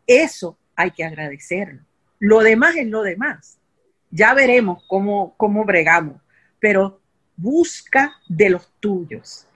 [0.06, 1.82] Eso hay que agradecerlo.
[2.18, 3.58] Lo demás es lo demás.
[4.10, 6.20] Ya veremos cómo, cómo bregamos,
[6.58, 7.00] pero
[7.36, 9.46] busca de los tuyos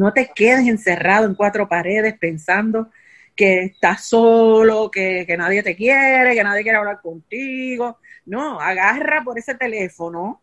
[0.00, 2.90] no te quedes encerrado en cuatro paredes pensando
[3.36, 7.98] que estás solo, que, nadie te quiere, que nadie quiere hablar contigo.
[8.24, 10.40] No, agarra por ese teléfono,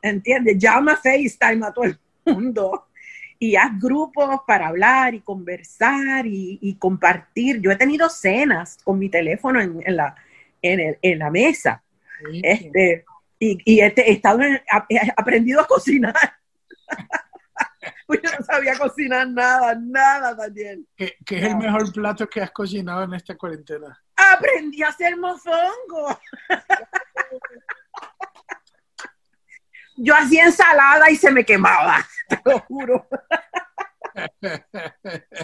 [0.00, 0.56] ¿entiendes?
[0.58, 2.86] Llama FaceTime a todo el mundo
[3.42, 7.60] y haz grupos para hablar y conversar y, compartir.
[7.62, 10.14] Yo he tenido cenas con mi teléfono en, la,
[10.60, 11.82] en, la mesa.
[12.42, 13.06] Este,
[13.38, 14.60] y, y he, estado he
[15.16, 16.14] aprendido a cocinar.
[18.06, 20.86] pues yo no sabía cocinar nada, nada, Daniel.
[20.94, 23.98] ¿Qué, es el mejor plato que has cocinado en esta cuarentena?
[24.16, 26.20] Aprendí a hacer mofongo.
[30.02, 33.06] yo hacía ensalada y se me quemaba, te lo juro.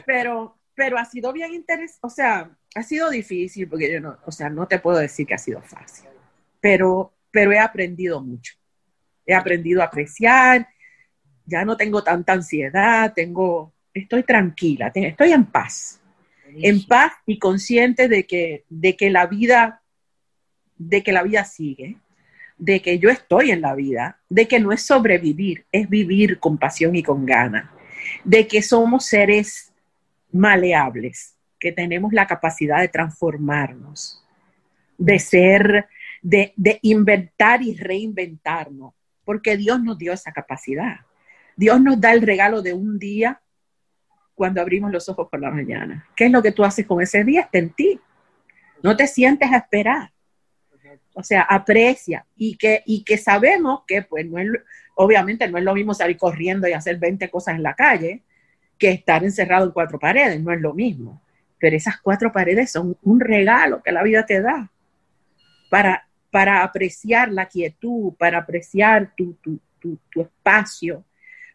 [0.07, 4.33] pero, pero ha sido bien interesante, o sea, ha sido difícil porque yo no, o
[4.33, 6.09] sea, no te puedo decir que ha sido fácil,
[6.61, 8.55] pero, pero he aprendido mucho.
[9.27, 10.69] He aprendido a apreciar,
[11.45, 16.01] ya no tengo tanta ansiedad, tengo, estoy tranquila, estoy en paz,
[16.47, 19.83] en paz y consciente de que, de que la vida,
[20.77, 21.99] de que la vida sigue,
[22.59, 26.59] de que yo estoy en la vida, de que no es sobrevivir, es vivir con
[26.59, 27.71] pasión y con ganas,
[28.25, 29.73] de que somos seres
[30.33, 34.25] maleables, que tenemos la capacidad de transformarnos,
[34.99, 35.88] de ser,
[36.23, 41.01] de, de inventar y reinventarnos, porque Dios nos dio esa capacidad.
[41.57, 43.40] Dios nos da el regalo de un día
[44.35, 46.07] cuando abrimos los ojos por la mañana.
[46.14, 47.42] ¿Qué es lo que tú haces con ese día?
[47.42, 47.99] Está en ti.
[48.83, 50.12] No te sientes a esperar.
[51.18, 54.50] O sea, aprecia y que, y que sabemos que, pues, no es,
[54.96, 58.22] obviamente no es lo mismo salir corriendo y hacer 20 cosas en la calle
[58.79, 61.22] que estar encerrado en cuatro paredes, no es lo mismo.
[61.59, 64.70] Pero esas cuatro paredes son un regalo que la vida te da
[65.70, 71.02] para, para apreciar la quietud, para apreciar tu, tu, tu espacio,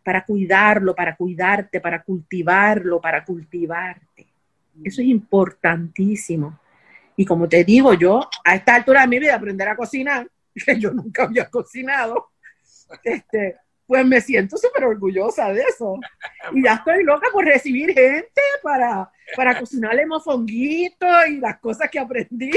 [0.03, 4.25] para cuidarlo, para cuidarte, para cultivarlo, para cultivarte.
[4.83, 6.59] Eso es importantísimo.
[7.15, 10.29] Y como te digo, yo a esta altura de mi vida aprender a cocinar,
[10.65, 12.31] que yo nunca había cocinado,
[13.03, 15.99] este, pues me siento súper orgullosa de eso.
[16.53, 21.99] Y ya estoy loca por recibir gente para, para cocinarle mofonguito y las cosas que
[21.99, 22.51] aprendí.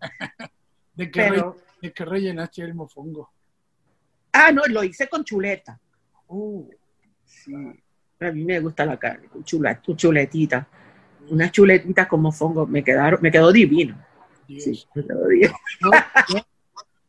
[0.94, 1.42] ¿De qué,
[1.82, 3.30] ¿De qué rellenaste el mofongo?
[4.32, 5.80] Ah, no, lo hice con chuleta.
[6.28, 6.70] Uh,
[7.24, 7.52] sí.
[8.20, 10.68] A mí me gusta la carne, chula, chuletita.
[11.28, 13.96] Unas chuletitas como fongo, me quedaron, me quedó divino.
[14.46, 15.54] Sí, me quedó divino.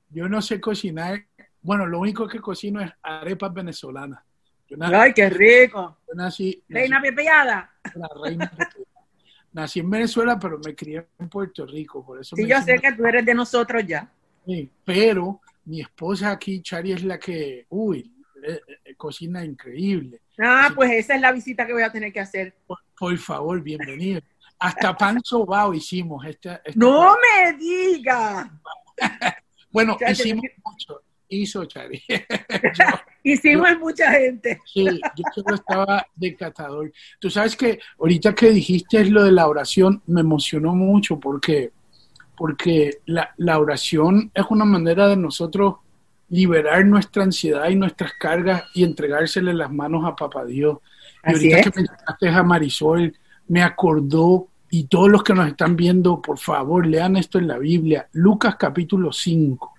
[0.09, 1.25] Yo, no sé cocinar.
[1.61, 4.23] Bueno, lo único que cocino es arepas venezolanas.
[4.79, 5.97] ¡Ay, qué rico!
[6.13, 7.71] nací, reina pepeada.
[7.95, 8.51] La reina
[9.53, 12.35] Nací en Venezuela, pero me crié en Puerto Rico, por eso.
[12.35, 14.09] Sí, yo sé que tú eres de nosotros ya.
[14.45, 20.21] Sí, pero mi esposa aquí, Chari, es la que, uy, eh, eh, cocina increíble.
[20.37, 22.53] Ah, pues esa es la visita que voy a tener que hacer.
[22.99, 24.21] Por, favor, bienvenido.
[24.59, 26.23] hasta pan sobao hicimos.
[26.23, 28.47] Esta, no me diga.
[29.71, 31.01] bueno, hicimos mucho.
[31.29, 31.99] Hizo Chari.
[33.23, 34.61] hicimos mucha gente.
[34.71, 34.85] sí,
[35.15, 36.93] yo solo estaba de catador.
[37.19, 41.71] Tú sabes que ahorita que dijiste lo de la oración, me emocionó mucho porque,
[42.37, 45.77] porque la, la oración es una manera de nosotros
[46.31, 50.79] liberar nuestra ansiedad y nuestras cargas y entregársele las manos a Papá Dios.
[51.25, 53.13] Y ahorita que mencionaste a Marisol,
[53.49, 57.57] me acordó, y todos los que nos están viendo, por favor, lean esto en la
[57.57, 59.73] Biblia, Lucas capítulo 5.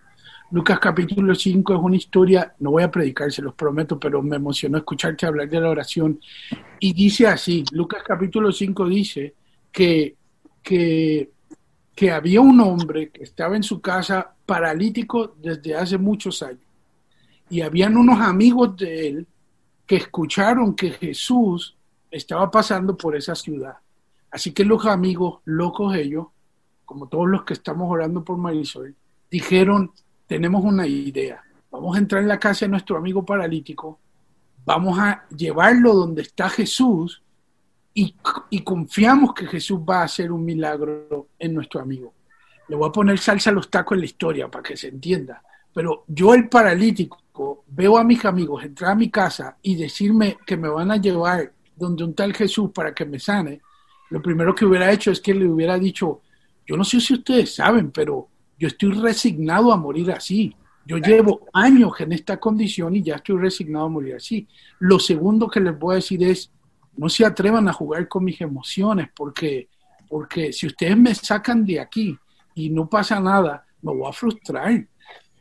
[0.50, 4.36] Lucas capítulo 5 es una historia, no voy a predicar, se los prometo, pero me
[4.36, 6.20] emocionó escucharte hablar de la oración.
[6.78, 9.34] Y dice así, Lucas capítulo 5 dice
[9.72, 10.16] que,
[10.62, 11.30] que,
[11.94, 16.64] que había un hombre que estaba en su casa paralítico desde hace muchos años.
[17.50, 19.26] Y habían unos amigos de él
[19.86, 21.76] que escucharon que Jesús
[22.10, 23.76] estaba pasando por esa ciudad.
[24.30, 26.28] Así que los amigos, locos ellos,
[26.84, 28.94] como todos los que estamos orando por Marisol,
[29.30, 29.92] dijeron,
[30.26, 33.98] tenemos una idea, vamos a entrar en la casa de nuestro amigo paralítico,
[34.64, 37.21] vamos a llevarlo donde está Jesús
[37.94, 38.14] y,
[38.50, 42.14] y confiamos que Jesús va a hacer un milagro en nuestro amigo.
[42.68, 45.42] Le voy a poner salsa a los tacos en la historia para que se entienda.
[45.74, 50.56] Pero yo el paralítico veo a mis amigos entrar a mi casa y decirme que
[50.56, 53.60] me van a llevar donde un tal Jesús para que me sane,
[54.10, 56.20] lo primero que hubiera hecho es que le hubiera dicho,
[56.66, 58.28] yo no sé si ustedes saben, pero
[58.58, 60.54] yo estoy resignado a morir así.
[60.84, 64.46] Yo llevo años en esta condición y ya estoy resignado a morir así.
[64.80, 66.50] Lo segundo que les voy a decir es,
[66.96, 69.68] no se atrevan a jugar con mis emociones, porque,
[70.08, 72.16] porque si ustedes me sacan de aquí
[72.54, 74.86] y no pasa nada, me voy a frustrar.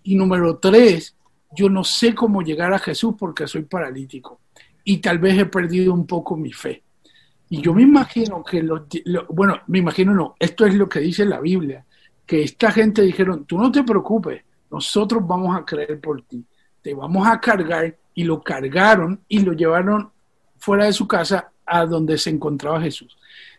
[0.04, 1.16] Y número tres,
[1.52, 4.40] yo no sé cómo llegar a Jesús porque soy paralítico
[4.84, 6.84] y tal vez he perdido un poco mi fe.
[7.50, 8.84] Y yo me imagino que los,
[9.30, 11.86] bueno, me imagino no, esto es lo que dice la Biblia,
[12.26, 16.46] que esta gente dijeron, tú no te preocupes, nosotros vamos a creer por ti,
[16.82, 20.11] te vamos a cargar y lo cargaron y lo llevaron
[20.62, 23.18] fuera de su casa a donde se encontraba Jesús.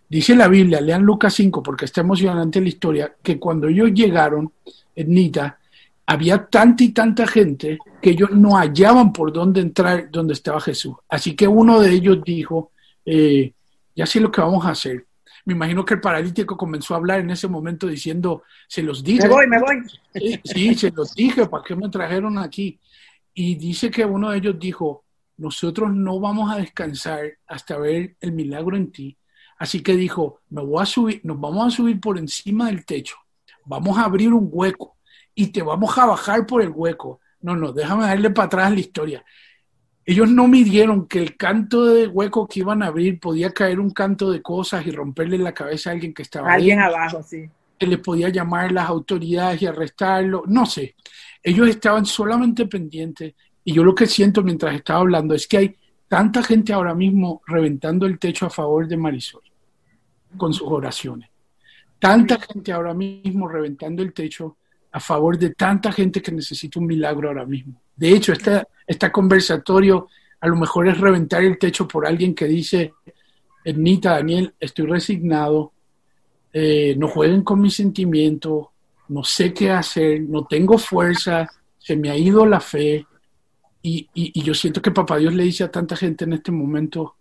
[0.09, 4.53] Dice la Biblia, lean Lucas 5 porque está emocionante la historia, que cuando ellos llegaron,
[4.95, 5.59] Nita,
[6.07, 10.95] había tanta y tanta gente que ellos no hallaban por dónde entrar donde estaba Jesús.
[11.09, 12.71] Así que uno de ellos dijo,
[13.05, 13.53] eh,
[13.97, 15.07] ya sé lo que vamos a hacer.
[15.45, 19.23] Me imagino que el paralítico comenzó a hablar en ese momento diciendo, se los dije.
[19.23, 19.77] Me voy, me voy.
[20.15, 22.79] Sí, sí, se los dije, ¿para qué me trajeron aquí?
[23.35, 25.05] Y dice que uno de ellos dijo,
[25.43, 29.19] nosotros no vamos a descansar hasta ver el milagro en ti.
[29.59, 33.17] Así que dijo, me voy a subir, nos vamos a subir por encima del techo,
[33.65, 34.97] vamos a abrir un hueco
[35.35, 37.21] y te vamos a bajar por el hueco.
[37.41, 39.25] No, no, déjame darle para atrás la historia.
[40.05, 43.91] Ellos no midieron que el canto de hueco que iban a abrir podía caer un
[43.91, 47.49] canto de cosas y romperle la cabeza a alguien que estaba Alguien abajo, sí.
[47.79, 50.45] Que les podía llamar las autoridades y arrestarlo.
[50.47, 50.95] No sé.
[51.43, 53.35] Ellos estaban solamente pendientes.
[53.65, 55.77] Y yo lo que siento mientras estaba hablando es que hay
[56.09, 59.43] tanta gente ahora mismo reventando el techo a favor de Marisol
[60.37, 61.29] con sus oraciones.
[61.99, 64.57] Tanta gente ahora mismo reventando el techo
[64.91, 67.81] a favor de tanta gente que necesita un milagro ahora mismo.
[67.97, 70.09] De hecho, este, este conversatorio
[70.41, 72.95] a lo mejor es reventar el techo por alguien que dice,
[73.65, 75.73] Ernita, Daniel, estoy resignado,
[76.53, 78.67] eh, no jueguen con mis sentimientos,
[79.09, 81.49] no sé qué hacer, no tengo fuerza,
[81.79, 83.07] se me ha ido la fe.
[83.83, 87.17] Y, yo siento que Papá Dios le dice a tanta gente en este momento,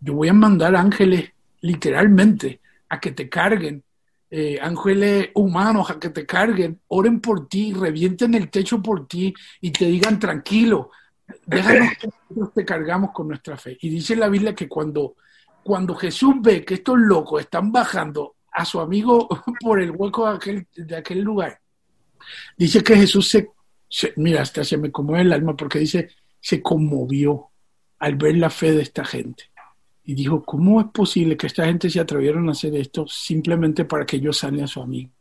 [0.00, 3.82] yo voy a mandar ángeles literalmente a que te carguen
[4.36, 9.32] eh, ángeles humanos a que te carguen, oren por ti, revienten el techo por ti
[9.60, 10.90] y te digan tranquilo,
[11.46, 13.78] déjanos que nosotros te cargamos con nuestra fe.
[13.80, 15.14] Y dice la Biblia que cuando,
[15.62, 19.28] cuando Jesús ve que estos locos están bajando a su amigo
[19.60, 21.60] por el hueco de aquel, de aquel lugar,
[22.56, 23.50] dice que Jesús se,
[23.94, 26.08] se, mira, hasta se me conmueve el alma porque dice,
[26.40, 27.50] se conmovió
[28.00, 29.44] al ver la fe de esta gente
[30.02, 34.04] y dijo, ¿cómo es posible que esta gente se atrevieron a hacer esto simplemente para
[34.04, 35.12] que yo sane a su amigo?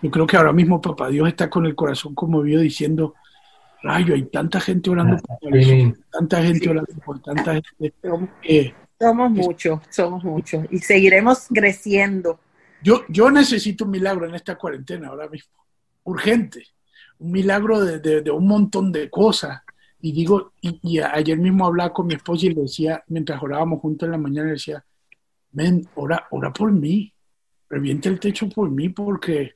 [0.00, 3.16] Yo creo que ahora mismo Papá Dios está con el corazón conmovido diciendo,
[3.82, 8.74] rayo, hay tanta gente orando por eso, tanta gente orando por tanta gente.
[8.98, 12.40] somos muchos, somos muchos y seguiremos creciendo.
[12.82, 15.52] Yo, yo necesito un milagro en esta cuarentena ahora mismo,
[16.04, 16.62] urgente,
[17.18, 19.62] un milagro de, de, de un montón de cosas
[20.04, 24.06] y digo, y, ayer mismo hablaba con mi esposa y le decía, mientras orábamos juntos
[24.06, 24.84] en la mañana, le decía,
[25.50, 27.10] ven, ora, ora por mí,
[27.70, 29.54] reviente el techo por mí porque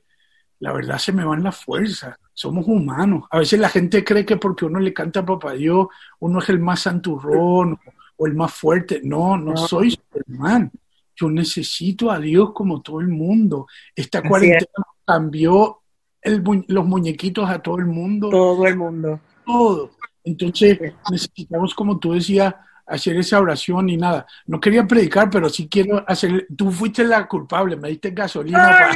[0.57, 3.25] la verdad se me van las fuerzas, somos humanos.
[3.29, 5.85] A veces la gente cree que porque uno le canta a papá Dios,
[6.17, 7.77] uno es el más santurrón
[8.17, 9.01] o el más fuerte.
[9.03, 10.71] No, no, soy Superman.
[11.15, 13.67] yo necesito a Dios como todo el mundo.
[13.95, 15.83] Esta cuarentena cambió
[16.23, 18.29] los muñequitos a todo el mundo.
[18.29, 19.19] Todo el mundo.
[19.45, 19.91] Todo.
[20.23, 22.53] Entonces necesitamos, como tú decías,
[22.89, 24.25] hacer esa oración y nada.
[24.47, 26.47] No quería predicar, pero sí quiero hacer.
[26.55, 28.91] Tú fuiste la culpable, me diste gasolina.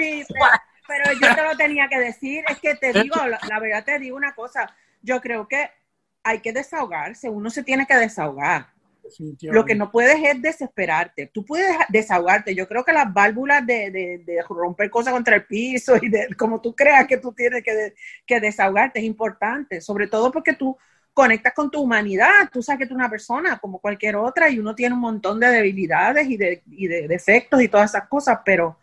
[0.88, 2.44] pero, yo te lo tenía que decir.
[2.50, 4.70] Es que te digo, la, verdad te digo una cosa.
[5.02, 5.70] Yo creo que
[6.24, 7.30] hay que desahogarse.
[7.30, 8.73] Uno se tiene que desahogar.
[9.42, 11.28] Lo que no puedes es desesperarte.
[11.28, 12.56] Tú puedes desahogarte.
[12.56, 16.62] Yo creo que las válvulas de, de, romper cosas contra el piso y de como
[16.62, 17.94] tú creas que tú tienes que,
[18.26, 20.78] que desahogarte es importante, sobre todo porque tú
[21.14, 22.50] conectas con tu humanidad.
[22.52, 25.40] Tú sabes que tú eres una persona como cualquier otra y uno tiene un montón
[25.40, 28.80] de debilidades y de, y de defectos y todas esas cosas, pero,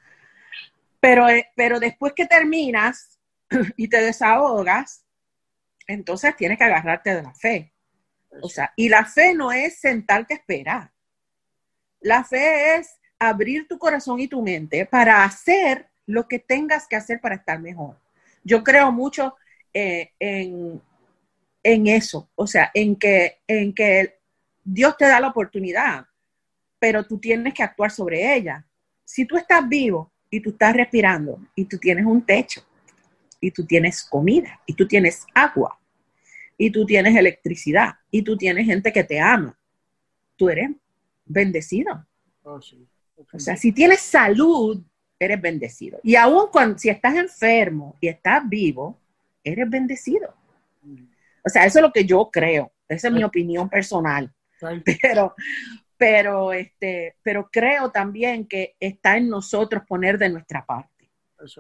[1.01, 3.19] pero, eh, pero después que terminas
[3.77, 5.05] y te desahogas,
[5.87, 7.70] entonces tienes que agarrarte de la fe.
[8.43, 10.93] O sea, y la fe no es sentarte a esperar.
[12.01, 16.97] La fe es abrir tu corazón y tu mente para hacer lo que tengas que
[16.97, 17.99] hacer para estar mejor.
[18.43, 19.37] Yo creo mucho
[19.75, 20.81] eh, en,
[21.63, 24.19] en eso, o sea, en que, en que
[24.65, 26.07] Dios te da la oportunidad,
[26.79, 28.65] pero tú tienes que actuar sobre ella.
[29.05, 32.65] Si tú estás vivo y tú estás respirando y tú tienes un techo
[33.41, 35.80] y tú tienes comida y tú tienes agua
[36.61, 39.59] y tú tienes electricidad y tú tienes gente que te ama,
[40.37, 40.69] tú eres
[41.25, 42.07] bendecido.
[42.43, 42.61] Oh,
[43.33, 44.79] o sea, si tienes salud,
[45.19, 46.01] eres bendecido.
[46.03, 49.01] Y aún cuando, si estás enfermo y estás vivo,
[49.43, 50.35] eres bendecido.
[50.83, 51.05] Mm.
[51.47, 52.71] O sea, eso es lo que yo creo.
[52.87, 54.31] Esa es mi opinión personal.
[54.85, 55.35] Pero,
[55.97, 61.00] pero, este, pero creo también que está en nosotros poner de nuestra parte.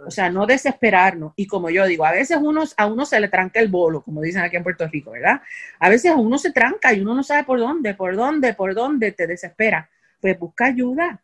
[0.06, 1.32] O sea, no desesperarnos.
[1.36, 4.20] Y como yo digo, a veces uno, a uno se le tranca el bolo, como
[4.20, 5.40] dicen aquí en Puerto Rico, ¿verdad?
[5.78, 9.12] A veces uno se tranca y uno no sabe por dónde, por dónde, por dónde
[9.12, 9.88] te desespera.
[10.20, 11.20] Pues busca ayuda.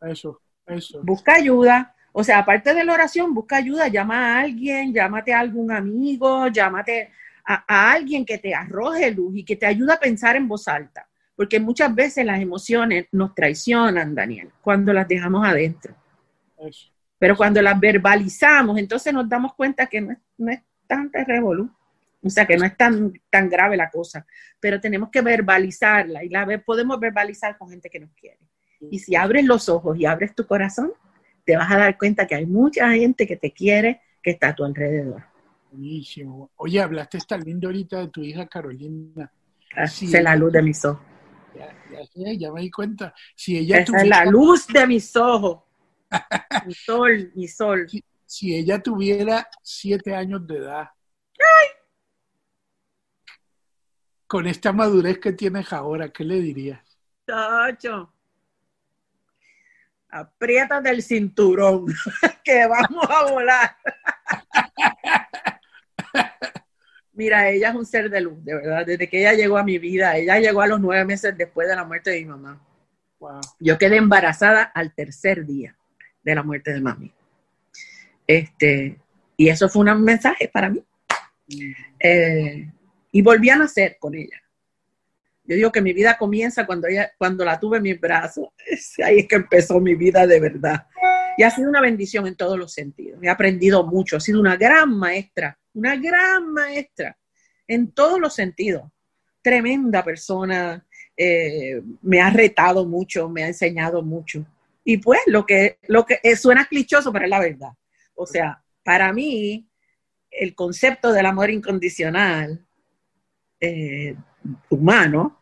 [0.00, 1.00] Eso, eso.
[1.02, 1.94] Busca ayuda.
[2.12, 6.48] O sea, aparte de la oración, busca ayuda, llama a alguien, llámate a algún amigo,
[6.48, 7.10] llámate
[7.44, 11.08] a, alguien que te arroje luz y que te ayude a pensar en voz alta.
[11.34, 15.94] Porque muchas veces las emociones nos traicionan, Daniel, cuando las dejamos adentro.
[17.22, 20.58] Pero cuando las verbalizamos, entonces nos damos cuenta que no es, no es
[20.88, 21.70] tan revolú.
[22.20, 24.26] O sea, que no es tan, tan grave la cosa,
[24.58, 28.40] pero tenemos que verbalizarla y la podemos verbalizar con gente que nos quiere.
[28.90, 30.94] Y si abres los ojos y abres tu corazón,
[31.44, 34.54] te vas a dar cuenta que hay mucha gente que te quiere, que está a
[34.56, 35.22] tu alrededor.
[35.70, 36.50] Buenísimo.
[36.56, 39.30] Oye, hablaste esta lindo ahorita de tu hija Carolina.
[39.76, 41.06] Así es la luz de mis ojos.
[41.54, 43.14] Ya, ya, me di cuenta.
[43.36, 45.60] Si ella Esa es la luz de mis ojos.
[46.66, 47.86] mi sol, mi sol.
[48.26, 50.88] Si, ella tuviera siete años de edad.
[51.38, 51.68] ¡Ay!
[54.26, 56.80] Con esta madurez que tienes ahora, ¿qué le dirías?
[57.24, 58.12] Tacho.
[60.08, 61.86] Apriétate el cinturón,
[62.44, 63.76] que vamos a volar.
[67.14, 68.86] Mira, ella es un ser de luz, de verdad.
[68.86, 71.76] Desde que ella llegó a mi vida, ella llegó a los nueve meses después de
[71.76, 72.60] la muerte de mi mamá.
[73.60, 75.76] Yo quedé embarazada al tercer día
[76.22, 77.12] de la muerte de mami.
[78.26, 78.96] Este,
[79.36, 80.82] y eso fue un mensaje para mí.
[81.98, 82.70] Eh,
[83.10, 84.40] y volví a nacer con ella.
[85.44, 88.48] Yo digo que mi vida comienza cuando, ella, cuando la tuve en mis brazos.
[89.04, 90.86] Ahí es que empezó mi vida de verdad.
[91.36, 93.18] Y ha sido una bendición en todos los sentidos.
[93.22, 94.16] He aprendido mucho.
[94.16, 97.16] Ha sido una gran maestra una gran maestra
[97.66, 98.84] en todos los sentidos.
[99.40, 100.84] Tremenda persona,
[101.16, 104.44] eh, me ha retado mucho, me ha enseñado mucho.
[104.84, 107.70] Y pues lo que, lo que eh, suena clichoso, pero es la verdad.
[108.14, 109.68] O sea, para mí,
[110.30, 112.66] el concepto del amor incondicional
[113.60, 114.16] eh,
[114.70, 115.40] humano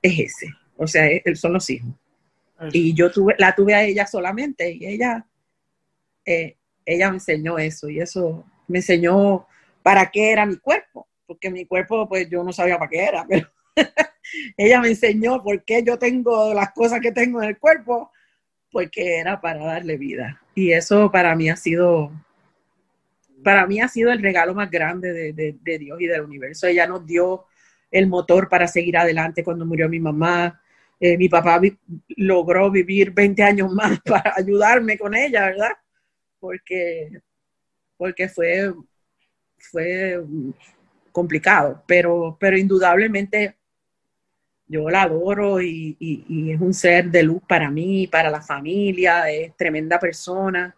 [0.00, 0.48] es ese.
[0.76, 1.90] O sea, son los hijos.
[2.72, 5.26] Y yo tuve, la tuve a ella solamente y ella,
[6.24, 9.46] ella me enseñó eso y eso me enseñó
[9.82, 13.26] para qué era mi cuerpo, porque mi cuerpo, pues yo no sabía para qué era,
[13.26, 13.48] pero
[14.56, 18.12] ella me enseñó por qué yo tengo las cosas que tengo en el cuerpo,
[18.70, 20.40] porque era para darle vida.
[20.54, 22.10] Y eso para mí ha sido,
[23.42, 26.66] para mí ha sido el regalo más grande de, Dios y del universo.
[26.66, 27.44] Ella nos dio
[27.90, 30.60] el motor para seguir adelante cuando murió mi mamá.
[31.00, 31.60] Eh, mi papá
[32.16, 35.72] logró vivir 20 años más para ayudarme con ella, ¿verdad?
[36.40, 37.10] Porque,
[37.96, 38.72] porque fue
[39.58, 40.24] fue
[41.12, 43.56] complicado, pero, pero indudablemente
[44.68, 45.96] yo la adoro y,
[46.52, 50.74] es un ser de luz para mí, para la familia, es tremenda persona,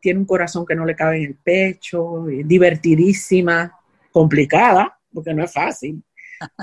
[0.00, 3.78] tiene un corazón que no le cabe en el pecho, es divertidísima,
[4.10, 6.02] complicada, porque no es fácil,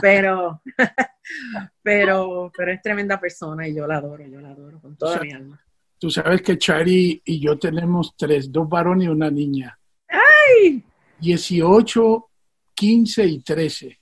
[0.01, 0.61] pero,
[1.83, 5.31] pero, pero es tremenda persona y yo la adoro, yo la adoro con toda mi
[5.31, 5.61] alma.
[5.99, 9.77] Tú sabes que Chari y yo tenemos tres, dos varones y una niña.
[10.07, 10.83] ¡Ay!
[11.19, 12.29] 18,
[12.73, 14.00] 15 y 13.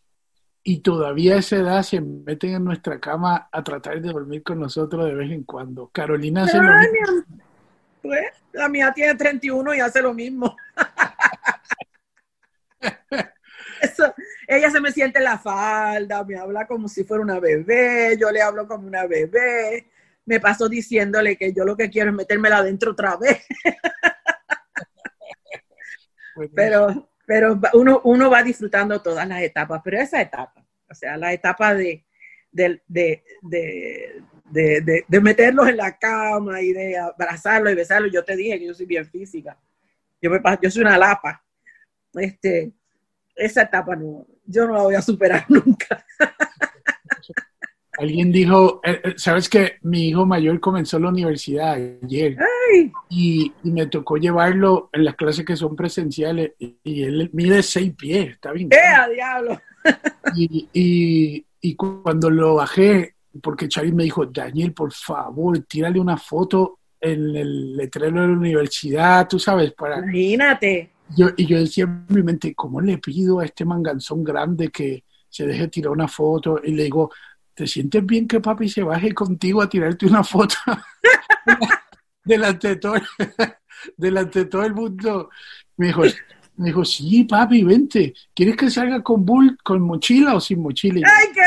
[0.70, 4.60] Y todavía a esa edad se meten en nuestra cama a tratar de dormir con
[4.60, 5.88] nosotros de vez en cuando.
[5.88, 7.26] Carolina hace lo mismo.
[8.04, 10.56] Pues, la mía tiene 31 y hace lo mismo.
[13.82, 14.14] Eso,
[14.48, 18.30] ella se me siente en la falda, me habla como si fuera una bebé, yo
[18.30, 19.88] le hablo como una bebé
[20.30, 23.44] me paso diciéndole que yo lo que quiero es metérmela adentro otra vez.
[26.54, 31.32] Pero pero uno, uno va disfrutando todas las etapas, pero esa etapa, o sea, la
[31.32, 32.04] etapa de,
[32.52, 33.24] de, de,
[35.08, 38.74] de, meterlos en la cama y de abrazarlos y besarlos, yo te dije que yo
[38.74, 39.56] soy bien física,
[40.20, 41.44] yo, me, yo soy una lapa,
[42.16, 42.72] este,
[43.36, 46.04] esa etapa no, yo no la voy a superar nunca.
[48.00, 52.38] Alguien dijo, eh, eh, sabes que mi hijo mayor comenzó la universidad ayer
[53.10, 58.36] y, me tocó llevarlo en las clases que son presenciales y, él mide seis pies,
[58.36, 58.70] está bien.
[58.72, 59.60] ¡Eh, diablo!
[60.34, 66.80] Y, y, cuando lo bajé, porque Chavi me dijo, Daniel, por favor, tírale una foto
[67.02, 69.98] en el letrero de la universidad, tú sabes, para...
[70.00, 70.92] Imagínate.
[71.18, 75.04] Yo, y yo decía en mi mente, ¿cómo le pido a este manganzón grande que
[75.28, 76.62] se deje tirar una foto?
[76.64, 77.12] Y le digo,
[77.60, 80.56] ¿te sientes bien que papi se baje contigo a tirarte una foto
[82.24, 82.94] delante de todo,
[83.98, 85.30] delante de todo el mundo?
[85.76, 86.04] Me dijo,
[86.56, 88.14] me dijo, sí, papi, vente.
[88.34, 91.06] ¿Quieres que salga con bull, con mochila o sin mochila?
[91.06, 91.42] ¡Ay, qué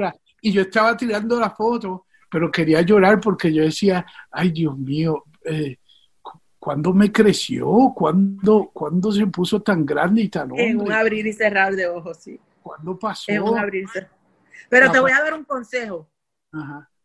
[0.00, 0.12] bello!
[0.44, 5.26] Y yo estaba tirando la foto, pero quería llorar porque yo decía, ay, Dios mío,
[5.44, 5.76] eh,
[6.58, 7.92] ¿cuándo me creció?
[7.94, 10.70] ¿Cuándo, ¿Cuándo se puso tan grande y tan hombre?
[10.70, 12.40] En un abrir y cerrar de ojos, sí.
[12.82, 13.26] ¿Cuándo pasó?
[14.68, 16.10] Pero te voy a dar un consejo.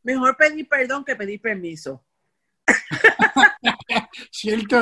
[0.04, 2.04] Mejor pedir perdón que pedir permiso.
[4.32, 4.82] cierto,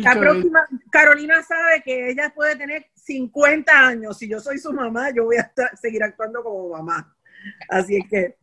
[0.00, 4.18] La próxima, Carolina sabe que ella puede tener 50 años.
[4.18, 7.14] Si yo soy su mamá, yo voy a seguir actuando como mamá.
[7.68, 8.36] Así es que,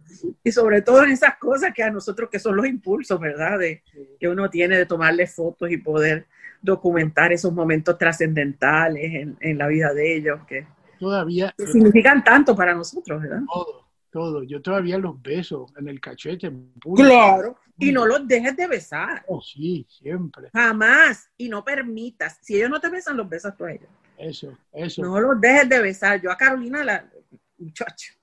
[0.43, 3.57] y sobre todo en esas cosas que a nosotros, que son los impulsos, ¿verdad?
[3.57, 3.83] De,
[4.19, 6.27] que uno tiene de tomarle fotos y poder
[6.61, 10.67] documentar esos momentos trascendentales en, la vida de ellos que,
[10.99, 13.41] todavía, significan tanto para nosotros, ¿verdad?
[13.51, 14.43] Todo, todo.
[14.43, 16.51] Yo todavía los beso en el cachete.
[16.95, 17.57] Claro.
[17.77, 19.23] Y no los dejes de besar.
[19.27, 20.49] Oh, sí, siempre.
[20.53, 21.29] Jamás.
[21.37, 22.39] Y no permitas.
[22.41, 23.89] Si ellos no te besan, los besas tú a ellos.
[24.17, 25.01] Eso, eso.
[25.01, 26.21] No los dejes de besar.
[26.21, 27.09] Yo a Carolina, la
[27.57, 28.13] muchacha,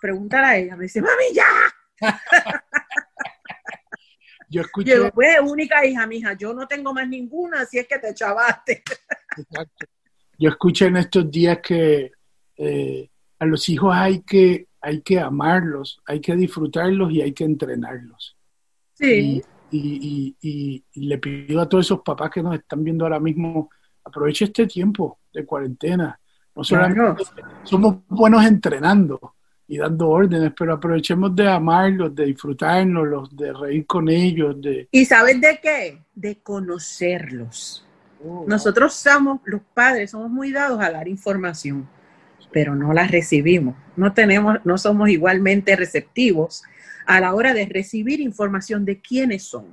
[0.00, 0.76] pregúntale a ella.
[0.76, 1.46] Me dice, mami, ya.
[4.50, 4.96] Yo escuché.
[4.96, 8.82] Yo, pues, única hija, mija, yo no tengo más ninguna, así es que te chavaste.
[9.36, 9.86] Exacto.
[10.40, 12.12] Yo escuché en estos días que
[12.56, 17.44] eh, a los hijos hay que, hay que amarlos, hay que disfrutarlos y hay que
[17.44, 18.38] entrenarlos.
[18.94, 19.42] Sí.
[19.70, 23.68] Y, y, y, le pido a todos esos papás que nos están viendo ahora mismo,
[24.02, 26.18] aproveche este tiempo de cuarentena.
[26.56, 27.22] No solamente
[27.62, 29.34] somos buenos entrenando,
[29.70, 34.60] y dando órdenes, pero aprovechemos de amarlos, de disfrutarnos, de reír con ellos.
[34.60, 34.88] De...
[34.90, 36.02] ¿Y sabes de qué?
[36.12, 37.86] De conocerlos.
[38.22, 41.88] Oh, Nosotros somos, los padres, somos muy dados a dar información,
[42.52, 43.76] pero no la recibimos.
[43.96, 46.62] No tenemos, no somos igualmente receptivos
[47.06, 49.66] a la hora de recibir información de quiénes son.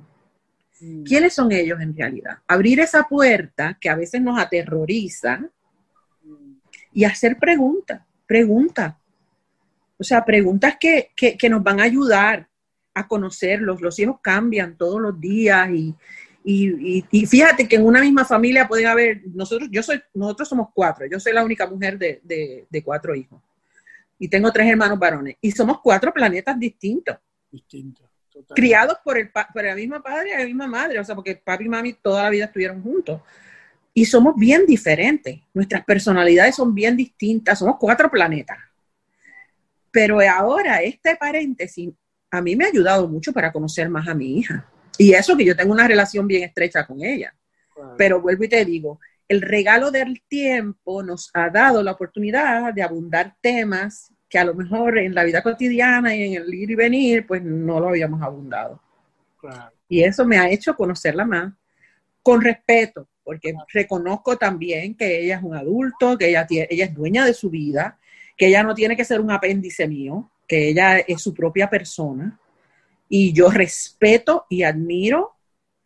[0.80, 1.02] Mm.
[1.04, 2.38] ¿Quiénes son ellos en realidad?
[2.46, 5.40] Abrir esa puerta que a veces nos aterroriza
[6.92, 8.02] y hacer preguntas.
[8.26, 8.98] Pregunta,
[9.98, 12.48] o sea, preguntas que, que, nos van a ayudar
[12.94, 13.80] a conocerlos.
[13.80, 15.94] Los hijos cambian todos los días y,
[16.50, 20.68] y, y, fíjate que en una misma familia pueden haber, nosotros, yo soy, nosotros somos
[20.72, 23.42] cuatro, yo soy la única mujer de, de, de cuatro hijos
[24.18, 27.18] y tengo tres hermanos varones y somos cuatro planetas distintos.
[27.50, 28.06] Distintos.
[28.54, 31.66] Criados por el, por el mismo padre y la misma madre, o sea, porque papi
[31.66, 33.20] y mami toda la vida estuvieron juntos.
[33.92, 38.56] Y somos bien diferentes, nuestras personalidades son bien distintas, somos cuatro planetas.
[39.90, 41.90] Pero ahora este paréntesis
[42.30, 44.66] a mí me ha ayudado mucho para conocer más a mi hija.
[44.98, 47.32] Y eso que yo tengo una relación bien estrecha con ella.
[47.96, 52.82] Pero vuelvo y te digo, el regalo del tiempo nos ha dado la oportunidad de
[52.82, 56.74] abundar temas que a lo mejor en la vida cotidiana y en el ir y
[56.74, 58.82] venir, pues no lo habíamos abundado.
[59.88, 61.52] Y eso me ha hecho conocerla más
[62.22, 67.24] con respeto, porque reconozco también que ella es un adulto, que ella, ella es dueña
[67.24, 67.98] de su vida,
[68.36, 72.38] que ella no tiene que ser un apéndice mío, que ella es su propia persona.
[73.08, 75.36] Y yo respeto y admiro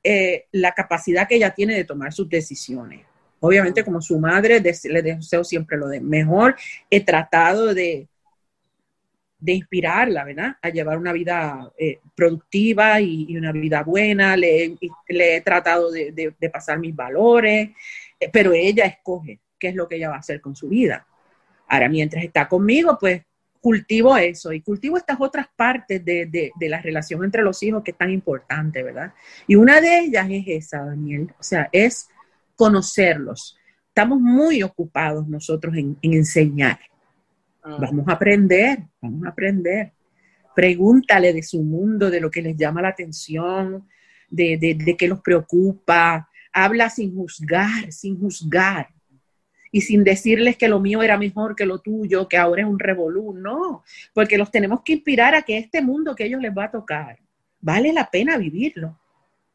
[0.02, 3.06] eh, la capacidad que ella tiene de tomar sus decisiones.
[3.40, 6.56] Obviamente, como su madre, le deseo siempre lo de mejor.
[6.90, 8.08] He tratado de,
[9.42, 10.56] de inspirarla, ¿verdad?
[10.62, 14.36] A llevar una vida eh, productiva y, una vida buena.
[14.36, 14.76] Le,
[15.08, 17.70] he tratado de, de, pasar mis valores,
[18.20, 21.04] eh, pero ella escoge qué es lo que ella va a hacer con su vida.
[21.66, 23.22] Ahora, mientras está conmigo, pues
[23.62, 27.84] cultivo eso y cultivo estas otras partes de, de, de, la relación entre los hijos
[27.84, 29.14] que es tan importante, ¿verdad?
[29.46, 32.08] Y una de ellas es esa, Daniel, o sea, es
[32.56, 33.56] conocerlos.
[33.86, 36.80] Estamos muy ocupados nosotros en, en enseñar.
[37.62, 37.78] Ah.
[37.80, 39.92] Vamos a aprender, vamos a aprender.
[40.56, 43.86] Pregúntale de su mundo, de lo que les llama la atención,
[44.28, 46.28] de, de, de qué los preocupa.
[46.52, 48.88] Habla sin juzgar, sin juzgar
[49.74, 52.78] y sin decirles que lo mío era mejor que lo tuyo, que ahora es un
[52.78, 56.64] revolú, no, porque los tenemos que inspirar a que este mundo que ellos les va
[56.64, 57.18] a tocar,
[57.60, 59.00] vale la pena vivirlo,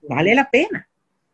[0.01, 0.89] vale la pena.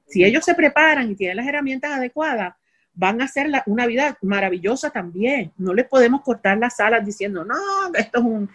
[0.05, 2.55] Si ellos se preparan y tienen las herramientas adecuadas,
[2.93, 5.51] van a hacer una vida maravillosa también.
[5.57, 7.55] No les podemos cortar las alas diciendo, no,
[7.95, 8.49] esto es un,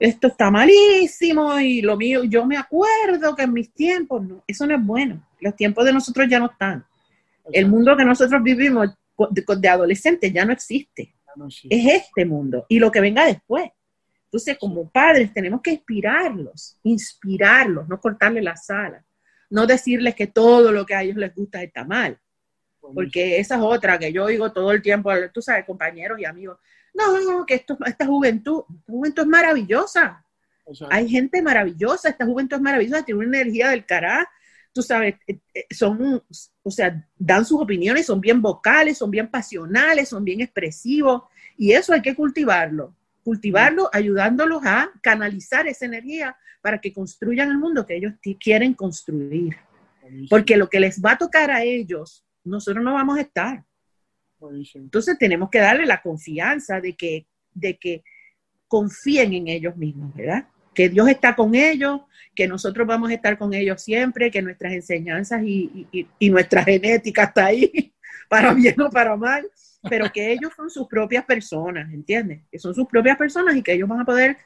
[0.00, 4.66] esto está malísimo y lo mío, yo me acuerdo que en mis tiempos, no, eso
[4.66, 5.22] no es bueno.
[5.38, 6.84] Los tiempos de nosotros ya no están.
[7.52, 8.96] El mundo que nosotros vivimos
[9.30, 11.14] de, adolescentes ya no existe.
[11.68, 13.70] Es este mundo y lo que venga después.
[14.24, 19.04] Entonces, como padres, tenemos que inspirarlos, inspirarlos, no cortarle las alas,
[19.50, 22.18] no decirles que todo lo que a ellos les gusta está mal,
[22.80, 26.58] porque esa es otra que yo oigo todo el tiempo, tú sabes, compañeros y amigos,
[26.94, 30.24] no, que esto, esta juventud, esta juventud es maravillosa.
[30.90, 34.28] Hay gente maravillosa, esta juventud es maravillosa, tiene una energía del carajo,
[34.76, 36.22] tú sabes, eh, eh, son,
[36.62, 41.22] o sea, dan sus opiniones, son bien vocales, son bien pasionales, son bien expresivos,
[41.56, 47.56] y eso hay que cultivarlo, cultivarlo ayudándolos a canalizar esa energía para que construyan el
[47.56, 49.56] mundo que ellos quieren construir.
[50.28, 53.64] Porque lo que les va a tocar a ellos, nosotros no vamos a estar.
[54.74, 58.04] Entonces tenemos que darle la confianza de que, de que
[58.68, 60.46] confíen en ellos mismos, ¿verdad?
[60.76, 62.02] Que Dios está con ellos,
[62.34, 67.46] que nosotros vamos a estar con ellos siempre, que nuestras enseñanzas y, nuestra genética está
[67.46, 67.92] ahí,
[68.28, 69.48] para bien o para mal,
[69.88, 72.42] pero que ellos son sus propias personas, ¿entiendes?
[72.52, 74.36] Que son sus propias personas y que ellos van a poder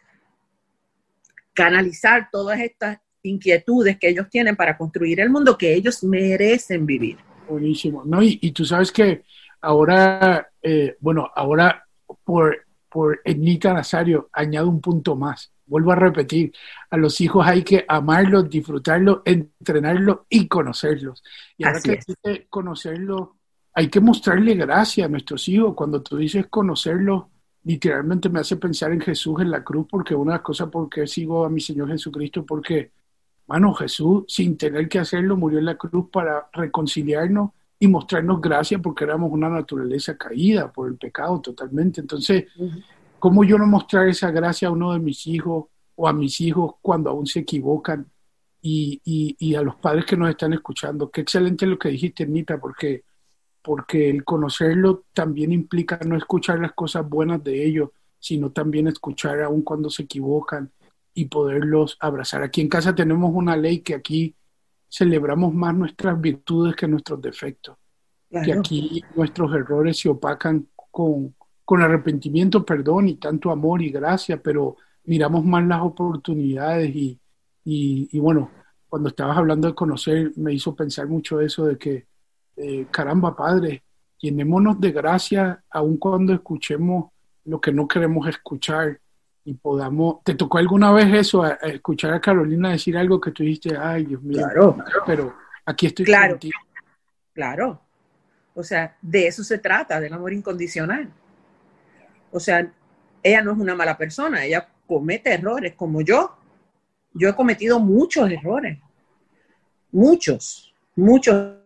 [1.52, 7.18] canalizar todas estas inquietudes que ellos tienen para construir el mundo que ellos merecen vivir.
[7.48, 8.04] Buenísimo.
[8.04, 9.24] No, y, tú sabes que
[9.60, 11.84] ahora, eh, bueno, ahora
[12.22, 16.52] por, por Ednita Nazario añado un punto más vuelvo a repetir,
[16.90, 21.22] a los hijos hay que amarlos, disfrutarlos, entrenarlos y conocerlos.
[21.56, 23.28] Y ahora que dices conocerlos,
[23.72, 25.74] hay que mostrarle gracia a nuestros hijos.
[25.76, 27.26] Cuando tú dices conocerlos,
[27.62, 30.90] literalmente me hace pensar en Jesús en la cruz, porque una de las cosas por
[30.90, 32.90] qué sigo a mi Señor Jesucristo, porque,
[33.46, 37.50] bueno, Jesús, sin tener que hacerlo, murió en la cruz para reconciliarnos
[37.80, 42.00] y mostrarnos gracia porque éramos una naturaleza caída por el pecado totalmente.
[42.00, 42.44] Entonces,
[43.20, 46.76] ¿Cómo yo no mostrar esa gracia a uno de mis hijos o a mis hijos
[46.80, 48.10] cuando aún se equivocan?
[48.62, 49.00] Y,
[49.38, 53.04] y, a los padres que nos están escuchando, qué excelente lo que dijiste, Nita, porque,
[53.62, 59.42] porque el conocerlo también implica no escuchar las cosas buenas de ellos, sino también escuchar
[59.42, 60.70] aún cuando se equivocan
[61.14, 62.42] y poderlos abrazar.
[62.42, 64.34] Aquí en casa tenemos una ley que aquí
[64.90, 67.76] celebramos más nuestras virtudes que nuestros defectos,
[68.28, 71.34] que aquí nuestros errores se opacan con,
[71.64, 77.18] con arrepentimiento, perdón y tanto amor y gracia, pero miramos más las oportunidades y,
[77.64, 78.50] y, bueno,
[78.88, 82.06] cuando estabas hablando de conocer, me hizo pensar mucho eso de que,
[82.56, 83.84] eh, caramba, Padre,
[84.18, 87.12] llenémonos de gracia aun cuando escuchemos
[87.44, 89.00] lo que no queremos escuchar
[89.44, 93.76] y podamos, ¿te tocó alguna vez eso, escuchar a Carolina decir algo que tú dijiste,
[93.76, 94.76] ay, Dios mío, claro,
[95.06, 95.34] pero
[95.64, 96.58] aquí estoy claro, contigo.
[97.32, 97.80] Claro,
[98.54, 101.10] o sea, de eso se trata, del amor incondicional.
[102.30, 102.70] O sea,
[103.22, 106.36] ella no es una mala persona, ella comete errores como yo.
[107.12, 108.78] Yo he cometido muchos errores,
[109.90, 111.56] muchos, muchos,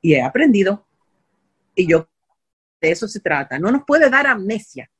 [0.00, 0.86] y he aprendido.
[1.74, 2.08] Y yo,
[2.80, 3.58] de eso se trata.
[3.58, 4.90] No nos puede dar amnesia,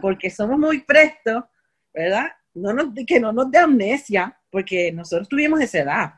[0.00, 1.44] porque somos muy prestos,
[1.92, 2.28] ¿verdad?
[2.54, 6.14] No nos, que no nos dé amnesia, porque nosotros tuvimos esa edad.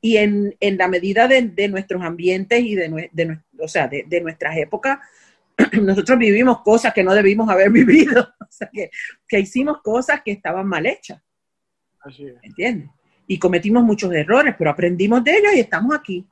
[0.00, 4.56] Y en, la medida de, nuestros ambientes y de, de, o sea, de, de nuestras
[4.56, 4.98] épocas,
[5.80, 8.90] nosotros vivimos cosas que no debimos haber vivido, o sea, que,
[9.26, 11.20] que hicimos cosas que estaban mal hechas.
[12.00, 12.90] Así ¿Entiendes?
[13.26, 16.24] Y cometimos muchos errores, pero aprendimos de ellos y estamos aquí.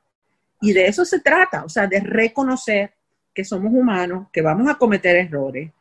[0.61, 2.95] Y de eso se trata, o sea, de reconocer
[3.35, 5.73] que somos humanos, que vamos a cometer errores,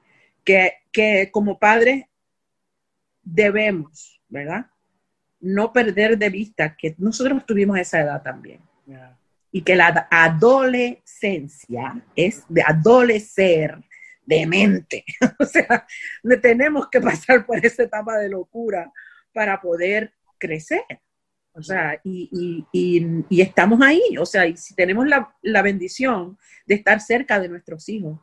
[0.44, 2.06] que, que como padres
[3.22, 4.68] debemos, ¿verdad?
[5.40, 8.62] No perder de vista que nosotros tuvimos esa edad también
[9.52, 13.78] y que la adolescencia es de adolecer,
[14.26, 15.06] demente.
[15.40, 15.86] o sea,
[16.42, 18.92] tenemos que pasar por esa etapa de locura
[19.32, 20.84] para poder crecer.
[21.54, 22.66] O sea, y,
[23.30, 24.02] estamos ahí.
[24.20, 26.36] O sea, y si tenemos la, la, bendición
[26.66, 28.20] de estar cerca de nuestros hijos,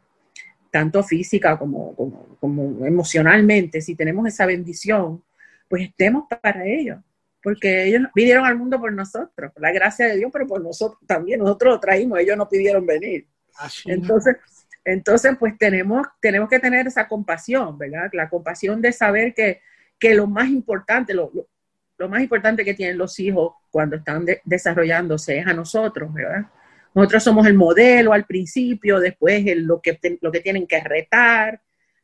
[0.70, 5.22] tanto física como, como, como emocionalmente, si tenemos esa bendición,
[5.68, 6.98] pues estemos para ellos
[7.42, 11.00] porque ellos vinieron al mundo por nosotros, por la gracia de Dios, pero por nosotros
[11.06, 13.26] también, nosotros lo traímos, ellos no pidieron venir.
[13.86, 14.36] entonces,
[14.84, 18.10] entonces, pues tenemos, tenemos que tener esa compasión, ¿verdad?
[18.12, 19.60] La compasión de saber que,
[19.98, 21.30] que lo más importante, lo,
[21.98, 26.46] lo, más importante que tienen los hijos cuando están desarrollándose es a nosotros, ¿verdad?
[26.95, 31.61] Nosotros somos el modelo al principio, después lo, que, lo que tienen que retar,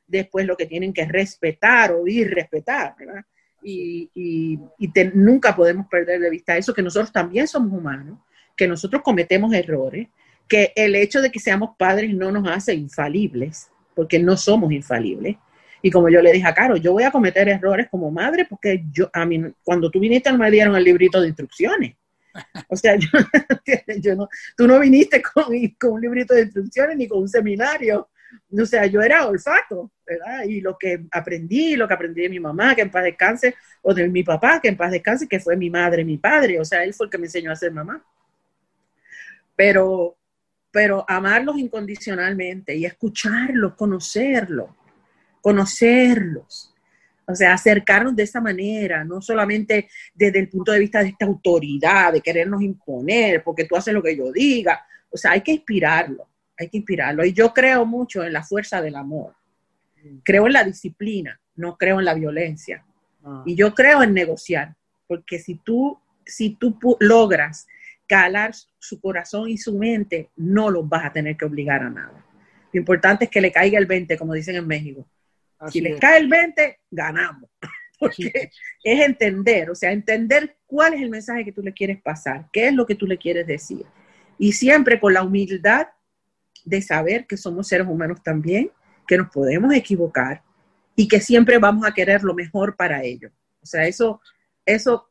[0.06, 3.24] después lo que tienen que respetar, o ir respetar, ¿verdad?
[3.66, 8.18] y, y, nunca podemos perder de vista eso, que nosotros también somos humanos,
[8.56, 10.08] que nosotros cometemos errores,
[10.48, 15.36] que el hecho de que seamos padres no nos hace infalibles, porque no somos infalibles.
[15.82, 18.84] Y como yo le dije a Caro, yo voy a cometer errores como madre porque
[18.92, 21.96] yo, a mí, cuando tú viniste no me dieron el librito de instrucciones.
[22.68, 22.96] O sea,
[24.00, 25.44] yo, no, tú no viniste con,
[25.92, 28.08] un librito de instrucciones ni con un seminario
[28.58, 30.44] o sea, yo era olfato, ¿verdad?
[30.44, 33.94] Y lo que aprendí, lo que aprendí de mi mamá, que en paz descanse, o
[33.94, 36.84] de mi papá, que en paz descanse, que fue mi madre, mi padre, o sea,
[36.84, 38.04] él fue el que me enseñó a ser mamá.
[39.54, 40.16] Pero,
[40.70, 44.70] pero amarlos incondicionalmente y escucharlos, conocerlos,
[45.40, 46.74] conocerlos.
[47.26, 51.26] O sea, acercarnos de esa manera, no solamente desde el punto de vista de esta
[51.26, 54.86] autoridad, de querernos imponer, porque tú haces lo que yo diga.
[55.10, 57.24] O sea, hay que inspirarlo hay que inspirarlo.
[57.24, 59.34] Y yo creo mucho en la fuerza del amor.
[60.22, 62.84] Creo en la disciplina, no creo en la violencia.
[63.24, 63.42] Ah.
[63.44, 64.76] Y yo creo en negociar,
[65.08, 67.66] porque si tú, si tú logras
[68.06, 72.24] calar su corazón y su mente, no los vas a tener que obligar a nada.
[72.72, 75.06] Lo importante es que le caiga el 20, como dicen en México.
[75.70, 77.50] Si les cae el 20, ganamos.
[77.98, 78.50] Porque
[78.84, 82.68] es entender, o sea, entender cuál es el mensaje que tú le quieres pasar, qué
[82.68, 83.86] es lo que tú le quieres decir.
[84.38, 85.88] Y siempre con la humildad
[86.64, 88.70] de saber que somos seres humanos también,
[89.06, 90.42] que nos podemos equivocar
[90.94, 93.32] y que siempre vamos a querer lo mejor para ellos.
[93.62, 94.20] O sea, eso,
[94.64, 95.08] eso,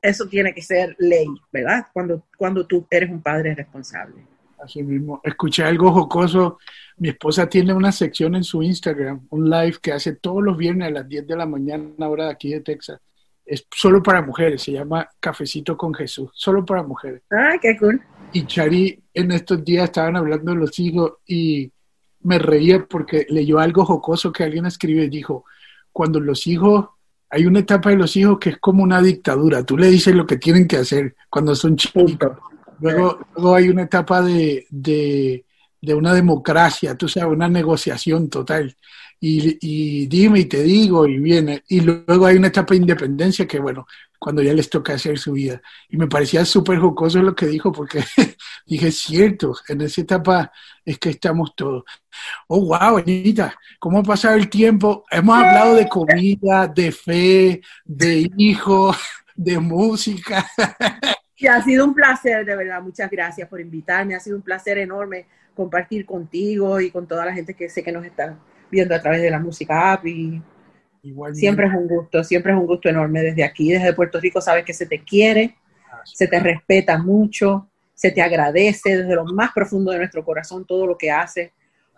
[0.00, 1.86] eso tiene que ser ley, ¿verdad?
[1.92, 4.26] Cuando, cuando tú eres un padre responsable.
[4.62, 5.20] Así mismo.
[5.24, 6.58] Escuché algo jocoso.
[6.96, 10.88] Mi esposa tiene una sección en su Instagram, un live que hace todos los viernes
[10.88, 13.00] a las 10 de la mañana, hora de aquí de Texas.
[13.44, 17.22] Es solo para mujeres, se llama Cafecito con Jesús, solo para mujeres.
[17.30, 18.00] Ah, qué cool
[18.34, 21.70] y Chari en estos días estaban hablando de los hijos y
[22.22, 25.44] me reía porque leyó algo jocoso que alguien escribe y dijo,
[25.92, 26.86] cuando los hijos,
[27.30, 30.26] hay una etapa de los hijos que es como una dictadura, tú le dices lo
[30.26, 32.32] que tienen que hacer cuando son chiquitos.
[32.80, 35.44] Luego, luego hay una etapa de, de,
[35.80, 38.76] de una democracia, tú sabes, una negociación total
[39.26, 41.64] y, dime y te digo y viene.
[41.68, 43.86] Y luego hay una etapa de independencia que, bueno,
[44.18, 45.60] cuando ya les toca hacer su vida.
[45.88, 48.04] Y me parecía súper jocoso lo que dijo porque
[48.66, 50.52] dije, cierto, en esa etapa
[50.84, 51.84] es que estamos todos.
[52.48, 55.04] Oh, wow, Anita, ¿cómo ha pasado el tiempo?
[55.10, 58.96] Hemos hablado de comida, de fe, de hijos,
[59.34, 60.46] de música.
[61.36, 62.80] Y ha sido un placer, de verdad.
[62.82, 64.14] Muchas gracias por invitarme.
[64.14, 67.92] Ha sido un placer enorme compartir contigo y con toda la gente que sé que
[67.92, 68.36] nos está
[68.70, 70.42] viendo a través de la música app y
[71.32, 74.64] siempre es un gusto, siempre es un gusto enorme desde aquí, desde Puerto Rico, sabes
[74.64, 75.56] que se te quiere,
[76.04, 80.86] se te respeta mucho, se te agradece desde lo más profundo de nuestro corazón todo
[80.86, 81.52] lo que haces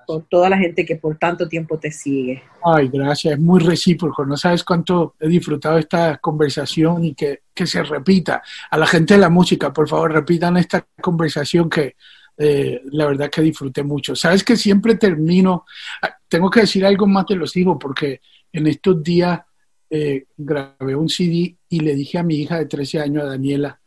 [0.07, 2.43] por toda la gente que por tanto tiempo te sigue.
[2.65, 4.25] Ay, gracias, es muy recíproco.
[4.25, 8.43] No sabes cuánto he disfrutado esta conversación y que, que se repita.
[8.71, 11.97] A la gente de la música, por favor, repitan esta conversación que
[12.39, 14.15] eh, la verdad que disfruté mucho.
[14.15, 15.65] Sabes que siempre termino,
[16.03, 18.21] ah, tengo que decir algo más de los hijos, porque
[18.53, 19.41] en estos días
[19.89, 23.81] eh, grabé un CD y le dije a mi hija de 13 años, a Daniela,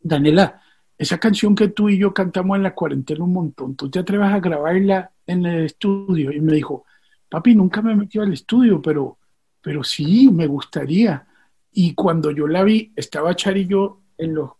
[0.00, 0.60] Daniela,
[0.98, 4.28] esa canción que tú y yo cantamos en la cuarentena un montón, ¿tú te atreves
[4.28, 6.32] a grabarla en el estudio?
[6.32, 6.84] Y me dijo,
[7.28, 9.18] papi, nunca me he metido al estudio, pero,
[9.60, 11.26] pero sí, me gustaría.
[11.72, 14.50] Y cuando yo la vi, estaba Char y yo en los,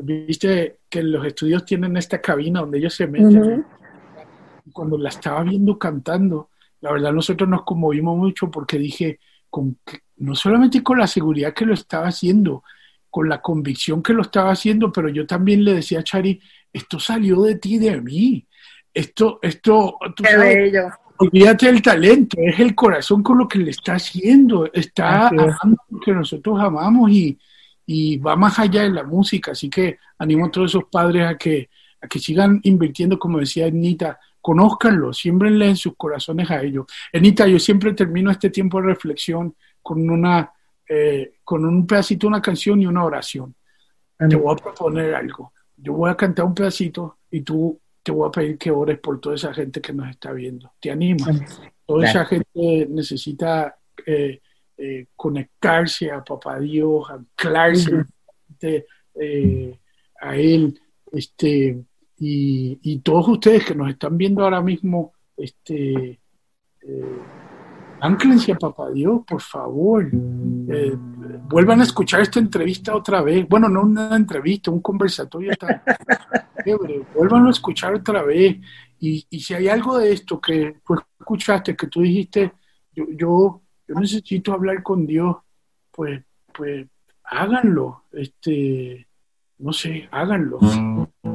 [0.00, 3.64] viste que los estudios tienen esta cabina donde ellos se meten.
[4.72, 6.50] Cuando la estaba viendo cantando,
[6.80, 9.18] la verdad nosotros nos conmovimos mucho porque dije,
[9.48, 9.76] con
[10.16, 12.62] no solamente con la seguridad que lo estaba haciendo,
[13.08, 16.40] con la convicción que lo estaba haciendo, pero yo también le decía a Chari,
[16.72, 18.46] esto salió de ti, de mí.
[18.92, 20.74] Esto, esto, tú sabes,
[21.18, 26.00] olvídate del talento, es el corazón con lo que le está haciendo, está amando lo
[26.00, 27.38] que nosotros amamos y,
[27.86, 31.36] y va más allá de la música, así que animo a todos esos padres a
[31.36, 31.68] que,
[32.00, 36.86] a que sigan invirtiendo, como decía Anita, conózcanlo, siembrenle en sus corazones a ellos.
[37.12, 40.52] Enita, yo siempre termino este tiempo de reflexión con una,
[40.88, 43.54] eh, con un pedacito, una canción y una oración.
[44.16, 45.52] Te voy a proponer algo.
[45.76, 49.20] Yo voy a cantar un pedacito y tú te voy a pedir que ores por
[49.20, 50.72] toda esa gente que nos está viendo.
[50.80, 51.60] ¿Te animas?
[51.84, 53.76] Toda esa gente necesita
[54.06, 54.40] eh,
[54.76, 58.04] eh, conectarse a Papá Dios, anclarse
[60.20, 60.80] a Él.
[61.12, 61.84] Este,
[62.18, 66.20] y, todos ustedes que nos están viendo ahora mismo, este,
[68.02, 70.10] eh, a Papá Dios, por favor.
[70.12, 70.96] Eh,
[71.48, 73.48] vuelvan a escuchar esta entrevista otra vez.
[73.48, 75.82] Bueno, no una entrevista, un conversatorio está
[77.14, 78.56] Vuelvan a escuchar otra vez.
[78.98, 82.52] Y, si hay algo de esto que tú escuchaste, que tú dijiste,
[82.92, 85.36] yo, yo, yo necesito hablar con Dios,
[85.90, 86.22] pues,
[86.52, 86.86] pues
[87.24, 88.04] háganlo.
[88.12, 89.06] Este,
[89.58, 90.58] no sé, háganlo.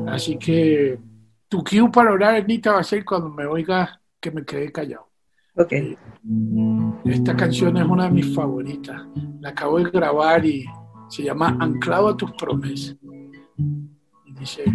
[0.07, 0.99] Así que
[1.47, 5.05] tu cue para orar, Anita, va a ser cuando me oiga que me quede callado.
[5.58, 5.74] Ok.
[7.06, 9.01] Esta canción es una de mis favoritas.
[9.39, 10.66] La acabo de grabar y
[11.08, 12.97] se llama Anclado a tus promesas.
[14.26, 14.66] Y dice,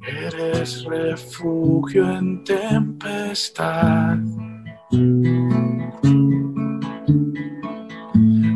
[0.00, 4.18] eres refugio en tempestad.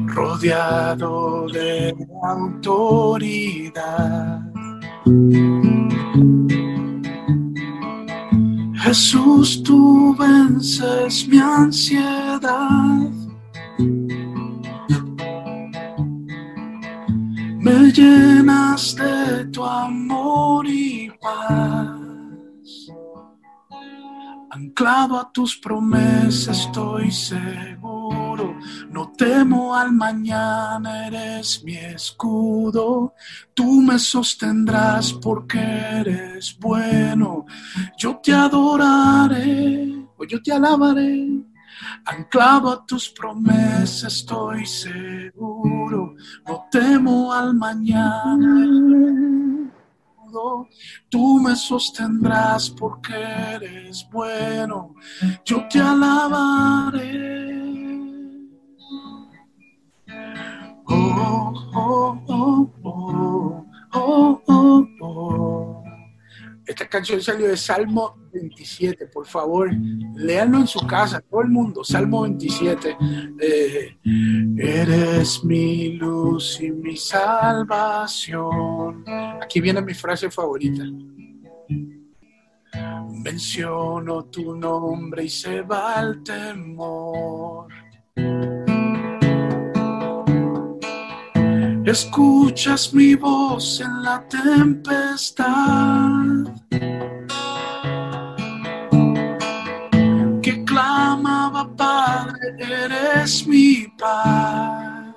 [0.07, 3.37] Rodeado de autoridad
[8.87, 13.11] Jesús, tú vences mi ansiedad.
[17.59, 21.99] Me llenas de tu amor y paz.
[24.53, 27.76] Anclado a tus promesas estoy seguro.
[28.90, 33.14] No temo al mañana, eres mi escudo.
[33.54, 37.46] Tú me sostendrás porque eres bueno.
[37.98, 41.42] Yo te adoraré yo te alabaré.
[42.04, 46.14] Anclado a tus promesas estoy seguro.
[46.46, 48.66] No temo al mañana
[51.09, 54.94] tú me sostendrás porque eres bueno,
[55.44, 57.36] yo te alabaré.
[66.89, 69.70] Canción salió de Salmo 27, por favor,
[70.14, 72.97] léanlo en su casa, todo el mundo, Salmo 27.
[73.41, 73.97] Eh,
[74.59, 78.37] eres mi luz y mi salvación.
[79.43, 80.84] Aquí viene mi frase favorita.
[83.24, 87.68] Menciono tu nombre y se va el temor.
[91.87, 95.47] Escuchas mi voz en la tempestad.
[100.43, 105.14] Que clamaba, Padre, eres mi paz.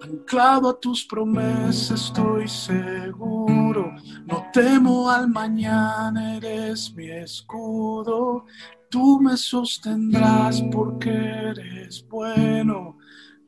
[0.00, 3.92] Anclado a tus promesas estoy seguro.
[4.26, 8.44] No temo al mañana, eres mi escudo.
[8.88, 13.01] Tú me sostendrás porque eres bueno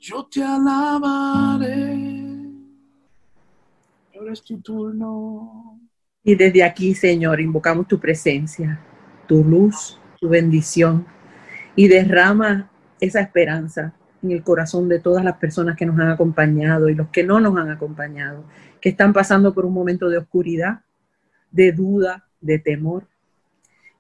[0.05, 1.97] yo te alabaré.
[4.15, 5.81] Ahora tu turno.
[6.23, 8.79] Y desde aquí, Señor, invocamos tu presencia,
[9.27, 11.07] tu luz, tu bendición
[11.75, 16.91] y derrama esa esperanza en el corazón de todas las personas que nos han acompañado
[16.91, 18.45] y los que no nos han acompañado,
[18.83, 20.81] que están pasando por un momento de oscuridad,
[21.51, 23.07] de duda, de temor,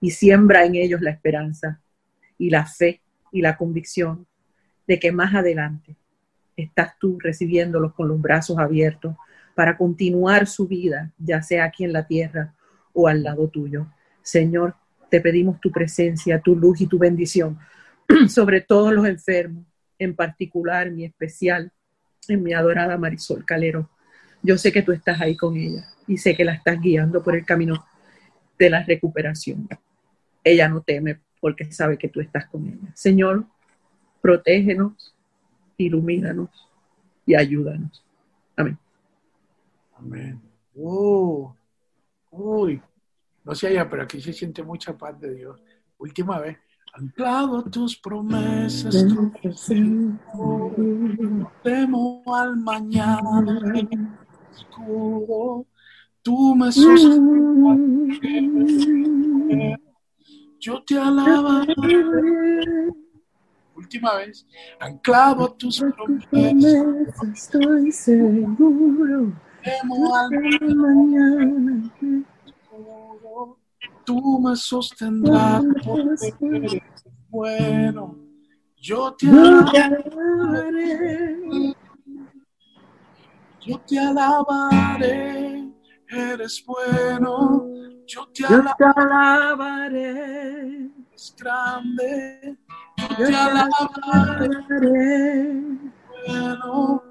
[0.00, 1.80] y siembra en ellos la esperanza
[2.36, 3.00] y la fe
[3.32, 4.26] y la convicción
[4.86, 5.96] de que más adelante
[6.56, 9.16] estás tú recibiéndolos con los brazos abiertos
[9.54, 12.54] para continuar su vida, ya sea aquí en la tierra
[12.92, 13.86] o al lado tuyo.
[14.22, 14.74] Señor,
[15.10, 17.58] te pedimos tu presencia, tu luz y tu bendición
[18.28, 19.64] sobre todos los enfermos,
[19.98, 21.72] en particular, mi especial,
[22.28, 23.90] en mi adorada Marisol Calero.
[24.42, 27.36] Yo sé que tú estás ahí con ella y sé que la estás guiando por
[27.36, 27.84] el camino
[28.58, 29.68] de la recuperación.
[30.42, 32.92] Ella no teme porque sabe que tú estás con ella.
[32.94, 33.46] Señor,
[34.24, 35.14] protégenos,
[35.76, 36.48] ilumínanos
[37.26, 38.02] y ayúdanos.
[38.56, 38.78] Amén.
[39.98, 40.40] Amén.
[40.74, 41.50] Uh,
[42.30, 42.80] uy,
[43.44, 45.60] no sé allá, pero aquí se siente mucha paz de Dios.
[45.98, 46.56] Última vez.
[46.94, 49.30] Anclado tus promesas, tu
[51.62, 53.60] temo al mañana,
[54.52, 55.66] escudo,
[56.22, 58.20] tú me sostienes,
[60.60, 61.74] yo te alabaré
[63.84, 64.46] última vez,
[64.80, 66.86] anclado a tus promesas.
[67.32, 69.32] Estoy seguro.
[69.62, 70.30] Temo al
[70.74, 71.90] mañana.
[74.04, 76.82] tú me sostendrás, porque eres
[77.30, 78.18] bueno.
[78.76, 80.14] Yo te alabaré,
[83.66, 85.72] yo te alabaré,
[86.10, 87.66] eres bueno.
[88.06, 90.10] Yo te alabaré,
[91.14, 92.58] es grande.
[93.10, 94.48] Yo te alabaré,
[96.26, 97.02] bueno.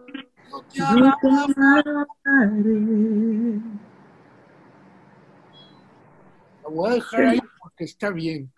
[0.74, 0.86] Yo
[1.22, 2.80] te alabaré.
[6.64, 8.52] La voy a dejar ahí porque está bien.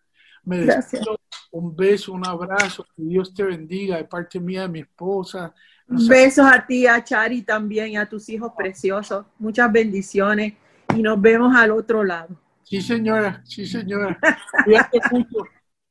[0.43, 1.17] Me despido.
[1.51, 2.83] Un beso, un abrazo.
[2.95, 5.53] Que Dios te bendiga de parte mía, de mi esposa.
[5.87, 9.25] No sé- Besos a ti, a Chari también, y a tus hijos preciosos.
[9.39, 10.53] Muchas bendiciones
[10.95, 12.35] y nos vemos al otro lado.
[12.63, 13.41] Sí, señora.
[13.45, 14.19] Sí, señora.
[14.63, 15.37] Cuídate mucho.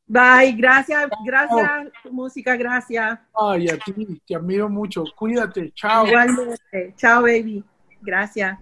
[0.06, 3.18] Bye, gracias, gracias, tu música, gracias.
[3.34, 4.20] Ay, a ti.
[4.26, 5.04] Te admiro mucho.
[5.16, 5.72] Cuídate.
[5.74, 6.06] Chao.
[6.06, 6.94] Igualmente.
[6.96, 7.64] Chao, baby.
[8.02, 8.58] Gracias.